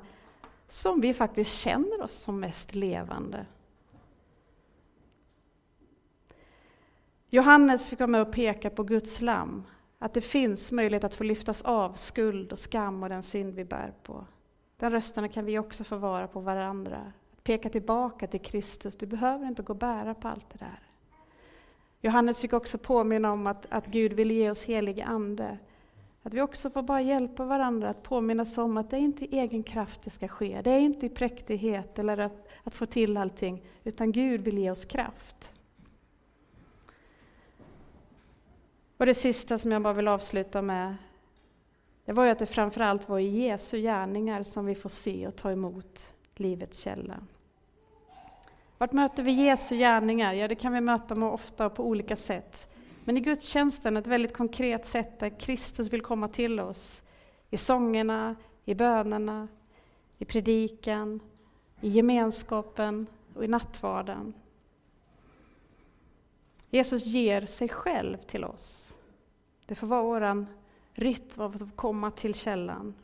som 0.68 1.00
vi 1.00 1.14
faktiskt 1.14 1.52
känner 1.52 2.02
oss 2.02 2.14
som 2.14 2.40
mest 2.40 2.74
levande. 2.74 3.46
Johannes 7.36 7.88
fick 7.88 7.98
vara 7.98 8.10
med 8.10 8.22
och 8.22 8.32
peka 8.32 8.70
på 8.70 8.82
Guds 8.82 9.20
lamm, 9.20 9.64
att 9.98 10.14
det 10.14 10.20
finns 10.20 10.72
möjlighet 10.72 11.04
att 11.04 11.14
få 11.14 11.24
lyftas 11.24 11.62
av 11.62 11.94
skuld 11.94 12.52
och 12.52 12.58
skam 12.58 13.02
och 13.02 13.08
den 13.08 13.22
synd 13.22 13.54
vi 13.54 13.64
bär 13.64 13.94
på. 14.02 14.26
Den 14.76 14.92
rösterna 14.92 15.28
kan 15.28 15.44
vi 15.44 15.58
också 15.58 15.84
få 15.84 15.96
vara 15.96 16.28
på 16.28 16.40
varandra. 16.40 17.12
Peka 17.42 17.68
tillbaka 17.68 18.26
till 18.26 18.40
Kristus, 18.40 18.96
du 18.96 19.06
behöver 19.06 19.46
inte 19.46 19.62
gå 19.62 19.72
och 19.72 19.78
bära 19.78 20.14
på 20.14 20.28
allt 20.28 20.50
det 20.52 20.58
där. 20.58 20.80
Johannes 22.00 22.40
fick 22.40 22.52
också 22.52 22.78
påminna 22.78 23.32
om 23.32 23.46
att, 23.46 23.66
att 23.70 23.86
Gud 23.86 24.12
vill 24.12 24.30
ge 24.30 24.50
oss 24.50 24.64
helig 24.64 25.00
ande. 25.00 25.58
Att 26.22 26.34
vi 26.34 26.40
också 26.40 26.70
får 26.70 26.82
bara 26.82 27.00
hjälpa 27.00 27.44
varandra 27.44 27.88
att 27.88 28.02
påminnas 28.02 28.58
om 28.58 28.76
att 28.76 28.90
det 28.90 28.96
är 28.96 29.00
inte 29.00 29.24
i 29.24 29.38
egen 29.38 29.62
kraft 29.62 30.02
det 30.04 30.10
ska 30.10 30.28
ske. 30.28 30.60
Det 30.64 30.70
är 30.70 30.80
inte 30.80 31.06
i 31.06 31.08
präktighet 31.08 31.98
eller 31.98 32.18
att, 32.18 32.48
att 32.64 32.74
få 32.74 32.86
till 32.86 33.16
allting, 33.16 33.62
utan 33.84 34.12
Gud 34.12 34.40
vill 34.40 34.58
ge 34.58 34.70
oss 34.70 34.84
kraft. 34.84 35.52
Och 38.96 39.06
det 39.06 39.14
sista 39.14 39.58
som 39.58 39.72
jag 39.72 39.82
bara 39.82 39.92
vill 39.92 40.08
avsluta 40.08 40.62
med, 40.62 40.96
det 42.04 42.12
var 42.12 42.24
ju 42.24 42.30
att 42.30 42.38
det 42.38 42.46
framförallt 42.46 43.08
var 43.08 43.18
i 43.18 43.46
Jesu 43.46 43.80
gärningar 43.80 44.42
som 44.42 44.66
vi 44.66 44.74
får 44.74 44.88
se 44.88 45.26
och 45.26 45.36
ta 45.36 45.50
emot 45.50 46.14
livets 46.34 46.78
källa. 46.78 47.20
Vart 48.78 48.92
möter 48.92 49.22
vi 49.22 49.32
Jesu 49.32 49.76
gärningar? 49.76 50.34
Ja, 50.34 50.48
det 50.48 50.54
kan 50.54 50.72
vi 50.72 50.80
möta 50.80 51.14
med 51.14 51.28
ofta 51.28 51.70
på 51.70 51.84
olika 51.84 52.16
sätt. 52.16 52.68
Men 53.04 53.16
i 53.16 53.20
gudstjänsten, 53.20 53.96
ett 53.96 54.06
väldigt 54.06 54.36
konkret 54.36 54.86
sätt 54.86 55.18
där 55.18 55.40
Kristus 55.40 55.92
vill 55.92 56.02
komma 56.02 56.28
till 56.28 56.60
oss. 56.60 57.02
I 57.50 57.56
sångerna, 57.56 58.36
i 58.64 58.74
bönerna, 58.74 59.48
i 60.18 60.24
predikan, 60.24 61.20
i 61.80 61.88
gemenskapen 61.88 63.06
och 63.34 63.44
i 63.44 63.48
nattvarden. 63.48 64.34
Jesus 66.70 67.06
ger 67.06 67.46
sig 67.46 67.68
själv 67.68 68.16
till 68.16 68.44
oss. 68.44 68.94
Det 69.66 69.74
får 69.74 69.86
vara 69.86 70.34
vår 70.34 70.46
rytm 70.94 71.40
av 71.40 71.54
att 71.54 71.76
komma 71.76 72.10
till 72.10 72.34
källan. 72.34 72.94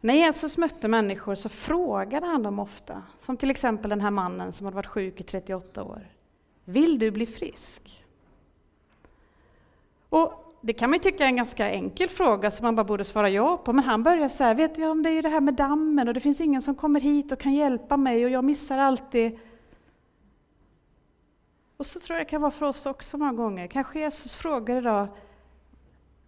När 0.00 0.14
Jesus 0.14 0.56
mötte 0.56 0.88
människor 0.88 1.34
så 1.34 1.48
frågade 1.48 2.26
han 2.26 2.42
dem 2.42 2.58
ofta, 2.58 3.02
som 3.18 3.36
till 3.36 3.50
exempel 3.50 3.90
den 3.90 4.00
här 4.00 4.10
mannen 4.10 4.52
som 4.52 4.64
hade 4.64 4.74
varit 4.74 4.86
sjuk 4.86 5.20
i 5.20 5.22
38 5.22 5.84
år. 5.84 6.08
Vill 6.64 6.98
du 6.98 7.10
bli 7.10 7.26
frisk? 7.26 8.04
Och 10.08 10.48
det 10.60 10.72
kan 10.72 10.90
man 10.90 11.00
tycka 11.00 11.24
är 11.24 11.28
en 11.28 11.36
ganska 11.36 11.70
enkel 11.70 12.08
fråga 12.08 12.50
som 12.50 12.64
man 12.64 12.76
bara 12.76 12.84
borde 12.84 13.04
svara 13.04 13.30
ja 13.30 13.56
på, 13.56 13.72
men 13.72 13.84
han 13.84 14.02
börjar 14.02 14.28
så 14.28 14.44
här, 14.44 14.54
vet 14.54 14.74
du 14.74 14.86
om 14.86 15.02
det 15.02 15.10
är 15.10 15.14
ju 15.14 15.22
det 15.22 15.28
här 15.28 15.40
med 15.40 15.54
dammen 15.54 16.08
och 16.08 16.14
det 16.14 16.20
finns 16.20 16.40
ingen 16.40 16.62
som 16.62 16.74
kommer 16.74 17.00
hit 17.00 17.32
och 17.32 17.38
kan 17.38 17.54
hjälpa 17.54 17.96
mig 17.96 18.24
och 18.24 18.30
jag 18.30 18.44
missar 18.44 18.78
alltid. 18.78 19.38
Och 21.78 21.86
så 21.86 22.00
tror 22.00 22.18
jag 22.18 22.26
det 22.26 22.30
kan 22.30 22.42
vara 22.42 22.50
för 22.50 22.66
oss 22.66 22.86
också 22.86 23.18
många 23.18 23.32
gånger. 23.32 23.66
Kanske 23.66 23.98
Jesus 23.98 24.36
frågar 24.36 24.76
idag, 24.76 25.08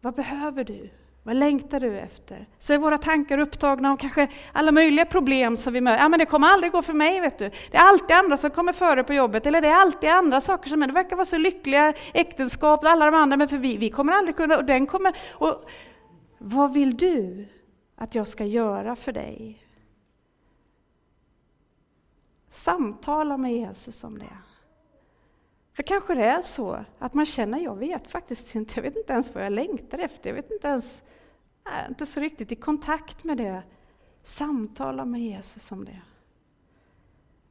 vad 0.01 0.15
behöver 0.15 0.65
du? 0.65 0.91
Vad 1.23 1.37
längtar 1.37 1.81
du 1.81 1.99
efter? 1.99 2.49
Så 2.59 2.73
är 2.73 2.79
våra 2.79 2.99
tankar 2.99 3.39
upptagna 3.39 3.91
om 3.91 3.97
kanske 3.97 4.29
alla 4.53 4.73
möjliga 4.73 5.07
problem 5.07 5.57
som 5.57 5.73
vi 5.73 5.81
möter. 5.81 6.03
Ja, 6.03 6.09
men 6.09 6.19
det 6.19 6.27
kommer 6.27 6.49
aldrig 6.49 6.73
gå 6.73 6.83
för 6.83 6.93
mig, 6.93 7.21
vet 7.21 7.39
du. 7.39 7.51
Det 7.71 7.77
är 7.77 7.89
alltid 7.89 8.17
andra 8.17 8.37
som 8.37 8.51
kommer 8.51 8.73
före 8.73 9.05
på 9.05 9.15
jobbet, 9.15 9.47
eller 9.47 9.61
det 9.61 9.69
är 9.69 9.75
alltid 9.75 10.11
andra 10.11 10.41
saker 10.41 10.69
som 10.69 10.83
är. 10.83 10.87
Det 10.87 10.93
verkar 10.93 11.17
vara 11.17 11.27
så 11.27 11.39
lyckliga 11.39 11.95
äktenskap, 12.13 12.85
alla 12.85 13.05
de 13.11 13.15
andra, 13.15 13.37
men 13.37 13.49
för 13.49 13.59
vi, 13.59 13.77
vi 13.77 13.91
kommer 13.91 14.13
aldrig 14.13 14.37
kunna, 14.37 14.57
och 14.57 14.65
den 14.65 14.87
kommer... 14.87 15.17
Och, 15.33 15.71
vad 16.39 16.73
vill 16.73 16.97
du 16.97 17.49
att 17.97 18.15
jag 18.15 18.29
ska 18.29 18.45
göra 18.45 18.97
för 18.97 19.13
dig? 19.13 19.67
Samtala 22.51 23.37
med 23.37 23.53
Jesus 23.53 24.05
om 24.05 24.19
det. 24.19 24.37
För 25.72 25.83
kanske 25.83 26.14
det 26.14 26.24
är 26.24 26.42
så 26.42 26.85
att 26.98 27.14
man 27.14 27.26
känner, 27.26 27.59
jag 27.59 27.76
vet 27.76 28.11
faktiskt 28.11 28.54
inte, 28.54 28.72
jag 28.76 28.83
vet 28.83 28.96
inte 28.96 29.12
ens 29.12 29.35
vad 29.35 29.44
jag 29.44 29.52
längtar 29.52 29.98
efter, 29.98 30.30
jag 30.30 30.35
vet 30.35 30.50
inte 30.50 30.68
ens, 30.68 31.02
är 31.64 31.88
inte 31.88 32.06
så 32.06 32.20
riktigt 32.20 32.52
i 32.52 32.56
kontakt 32.56 33.24
med 33.24 33.37
det. 33.37 33.62
Samtala 34.22 35.04
med 35.04 35.20
Jesus 35.20 35.72
om 35.72 35.85
det. 35.85 36.00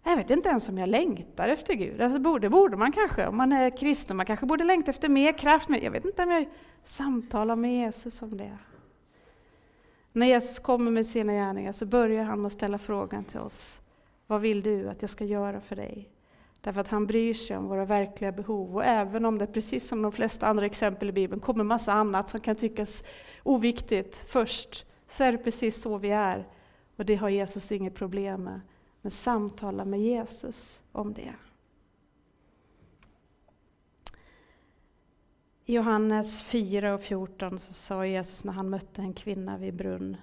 Jag 0.03 0.17
vet 0.17 0.29
inte 0.29 0.49
ens 0.49 0.69
om 0.69 0.77
jag 0.77 0.89
längtar 0.89 1.49
efter 1.49 1.73
Gud. 1.73 2.01
Alltså 2.01 2.19
borde, 2.19 2.49
borde 2.49 2.77
man 2.77 2.91
kanske, 2.91 3.27
om 3.27 3.37
man 3.37 3.51
är 3.51 3.77
kristen, 3.77 4.17
man 4.17 4.25
kanske 4.25 4.45
borde 4.45 4.63
längta 4.63 4.91
efter 4.91 5.09
mer 5.09 5.33
kraft. 5.33 5.69
Men 5.69 5.83
jag 5.83 5.91
vet 5.91 6.05
inte 6.05 6.23
om 6.23 6.31
jag 6.31 6.49
samtalar 6.83 7.55
med 7.55 7.73
Jesus 7.73 8.21
om 8.21 8.37
det. 8.37 8.57
När 10.11 10.25
Jesus 10.25 10.59
kommer 10.59 10.91
med 10.91 11.05
sina 11.05 11.33
gärningar 11.33 11.71
så 11.71 11.85
börjar 11.85 12.23
han 12.23 12.41
med 12.41 12.47
att 12.47 12.53
ställa 12.53 12.77
frågan 12.77 13.23
till 13.23 13.39
oss. 13.39 13.81
Vad 14.27 14.41
vill 14.41 14.61
du 14.61 14.89
att 14.89 15.01
jag 15.01 15.09
ska 15.09 15.25
göra 15.25 15.61
för 15.61 15.75
dig? 15.75 16.09
Därför 16.61 16.81
att 16.81 16.87
han 16.87 17.07
bryr 17.07 17.33
sig 17.33 17.57
om 17.57 17.67
våra 17.67 17.85
verkliga 17.85 18.31
behov. 18.31 18.75
Och 18.75 18.85
även 18.85 19.25
om 19.25 19.37
det, 19.37 19.47
precis 19.47 19.87
som 19.87 20.01
de 20.01 20.11
flesta 20.11 20.47
andra 20.47 20.65
exempel 20.65 21.09
i 21.09 21.11
Bibeln, 21.11 21.41
kommer 21.41 21.63
massa 21.63 21.93
annat 21.93 22.29
som 22.29 22.39
kan 22.39 22.55
tyckas 22.55 23.03
oviktigt 23.43 24.15
först, 24.15 24.85
så 25.09 25.23
är 25.23 25.31
det 25.31 25.37
precis 25.37 25.81
så 25.81 25.97
vi 25.97 26.11
är. 26.11 26.47
Och 26.95 27.05
det 27.05 27.15
har 27.15 27.29
Jesus 27.29 27.71
inget 27.71 27.95
problem 27.95 28.43
med. 28.43 28.61
Men 29.01 29.11
samtala 29.11 29.85
med 29.85 29.99
Jesus 29.99 30.81
om 30.91 31.13
det. 31.13 31.33
I 35.65 35.73
Johannes 35.73 36.43
4 36.43 36.93
och 36.93 37.01
14 37.01 37.59
så 37.59 37.73
sa 37.73 38.05
Jesus 38.05 38.43
när 38.43 38.53
han 38.53 38.69
mötte 38.69 39.01
en 39.01 39.13
kvinna 39.13 39.57
vid 39.57 39.73
brunn. 39.73 40.17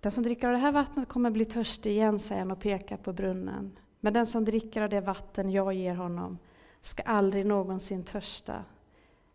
Den 0.00 0.12
som 0.12 0.22
dricker 0.22 0.46
av 0.46 0.52
det 0.52 0.58
här 0.58 0.72
vattnet 0.72 1.08
kommer 1.08 1.30
bli 1.30 1.44
törstig 1.44 1.90
igen, 1.90 2.18
säger 2.18 2.40
han 2.40 2.50
och 2.50 2.60
pekar 2.60 2.96
på 2.96 3.12
brunnen. 3.12 3.78
Men 4.06 4.12
den 4.12 4.26
som 4.26 4.44
dricker 4.44 4.82
av 4.82 4.88
det 4.88 5.00
vatten 5.00 5.50
jag 5.50 5.74
ger 5.74 5.94
honom 5.94 6.38
ska 6.80 7.02
aldrig 7.02 7.46
någonsin 7.46 8.04
törsta. 8.04 8.64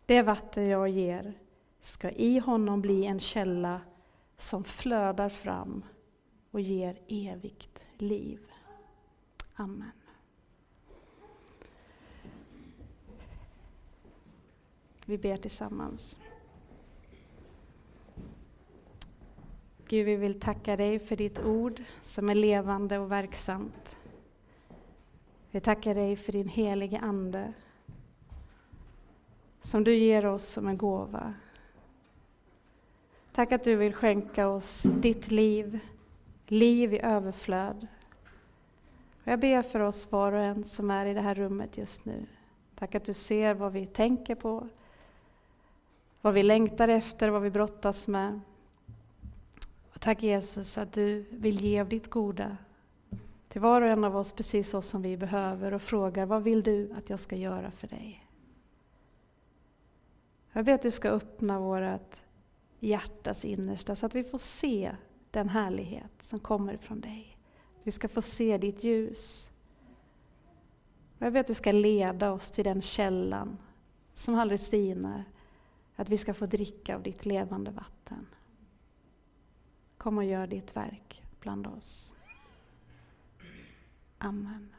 Det 0.06 0.22
vatten 0.22 0.68
jag 0.68 0.88
ger 0.88 1.38
ska 1.80 2.10
i 2.10 2.38
honom 2.38 2.80
bli 2.80 3.04
en 3.04 3.20
källa 3.20 3.80
som 4.36 4.64
flödar 4.64 5.28
fram 5.28 5.84
och 6.50 6.60
ger 6.60 6.98
evigt 7.08 7.84
liv. 7.96 8.40
Amen. 9.54 9.92
Vi 15.06 15.18
ber 15.18 15.36
tillsammans. 15.36 16.18
Gud, 19.88 20.06
vi 20.06 20.16
vill 20.16 20.40
tacka 20.40 20.76
dig 20.76 20.98
för 20.98 21.16
ditt 21.16 21.40
ord 21.40 21.82
som 22.02 22.28
är 22.28 22.34
levande 22.34 22.98
och 22.98 23.12
verksamt. 23.12 23.96
Vi 25.54 25.60
tackar 25.60 25.94
dig 25.94 26.16
för 26.16 26.32
din 26.32 26.48
helige 26.48 26.98
Ande 26.98 27.52
som 29.60 29.84
du 29.84 29.94
ger 29.94 30.26
oss 30.26 30.48
som 30.48 30.68
en 30.68 30.78
gåva. 30.78 31.34
Tack 33.32 33.52
att 33.52 33.64
du 33.64 33.76
vill 33.76 33.94
skänka 33.94 34.48
oss 34.48 34.82
ditt 34.82 35.30
liv, 35.30 35.78
liv 36.46 36.94
i 36.94 37.00
överflöd. 37.00 37.86
Jag 39.24 39.40
ber 39.40 39.62
för 39.62 39.80
oss 39.80 40.12
var 40.12 40.32
och 40.32 40.40
en 40.40 40.64
som 40.64 40.90
är 40.90 41.06
i 41.06 41.14
det 41.14 41.20
här 41.20 41.34
rummet 41.34 41.78
just 41.78 42.04
nu. 42.04 42.26
Tack 42.74 42.94
att 42.94 43.04
du 43.04 43.14
ser 43.14 43.54
vad 43.54 43.72
vi 43.72 43.86
tänker 43.86 44.34
på, 44.34 44.68
vad 46.20 46.34
vi 46.34 46.42
längtar 46.42 46.88
efter, 46.88 47.28
vad 47.28 47.42
vi 47.42 47.50
brottas 47.50 48.08
med. 48.08 48.40
Och 49.94 50.00
tack 50.00 50.22
Jesus 50.22 50.78
att 50.78 50.92
du 50.92 51.24
vill 51.30 51.60
ge 51.60 51.80
av 51.80 51.88
ditt 51.88 52.10
goda 52.10 52.56
till 53.52 53.60
var 53.60 53.82
och 53.82 53.88
en 53.88 54.04
av 54.04 54.16
oss 54.16 54.32
precis 54.32 54.70
så 54.70 54.82
som 54.82 55.02
vi 55.02 55.16
behöver 55.16 55.74
och 55.74 55.82
frågar 55.82 56.26
vad 56.26 56.42
vill 56.42 56.62
du 56.62 56.92
att 56.92 57.10
jag 57.10 57.20
ska 57.20 57.36
göra 57.36 57.70
för 57.70 57.88
dig? 57.88 58.26
Jag 60.52 60.64
ber 60.64 60.72
att 60.72 60.82
du 60.82 60.90
ska 60.90 61.08
öppna 61.08 61.60
vårt 61.60 62.22
hjärtas 62.80 63.44
innersta 63.44 63.96
så 63.96 64.06
att 64.06 64.14
vi 64.14 64.24
får 64.24 64.38
se 64.38 64.96
den 65.30 65.48
härlighet 65.48 66.12
som 66.20 66.38
kommer 66.38 66.76
från 66.76 67.00
dig. 67.00 67.38
Vi 67.82 67.90
ska 67.90 68.08
få 68.08 68.22
se 68.22 68.58
ditt 68.58 68.84
ljus. 68.84 69.50
Jag 71.18 71.32
ber 71.32 71.40
att 71.40 71.46
du 71.46 71.54
ska 71.54 71.72
leda 71.72 72.32
oss 72.32 72.50
till 72.50 72.64
den 72.64 72.82
källan 72.82 73.58
som 74.14 74.34
aldrig 74.34 74.60
sinar. 74.60 75.24
Att 75.96 76.08
vi 76.08 76.16
ska 76.16 76.34
få 76.34 76.46
dricka 76.46 76.96
av 76.96 77.02
ditt 77.02 77.26
levande 77.26 77.70
vatten. 77.70 78.26
Kom 79.96 80.18
och 80.18 80.24
gör 80.24 80.46
ditt 80.46 80.76
verk 80.76 81.22
bland 81.40 81.66
oss. 81.66 82.14
Amen. 84.24 84.70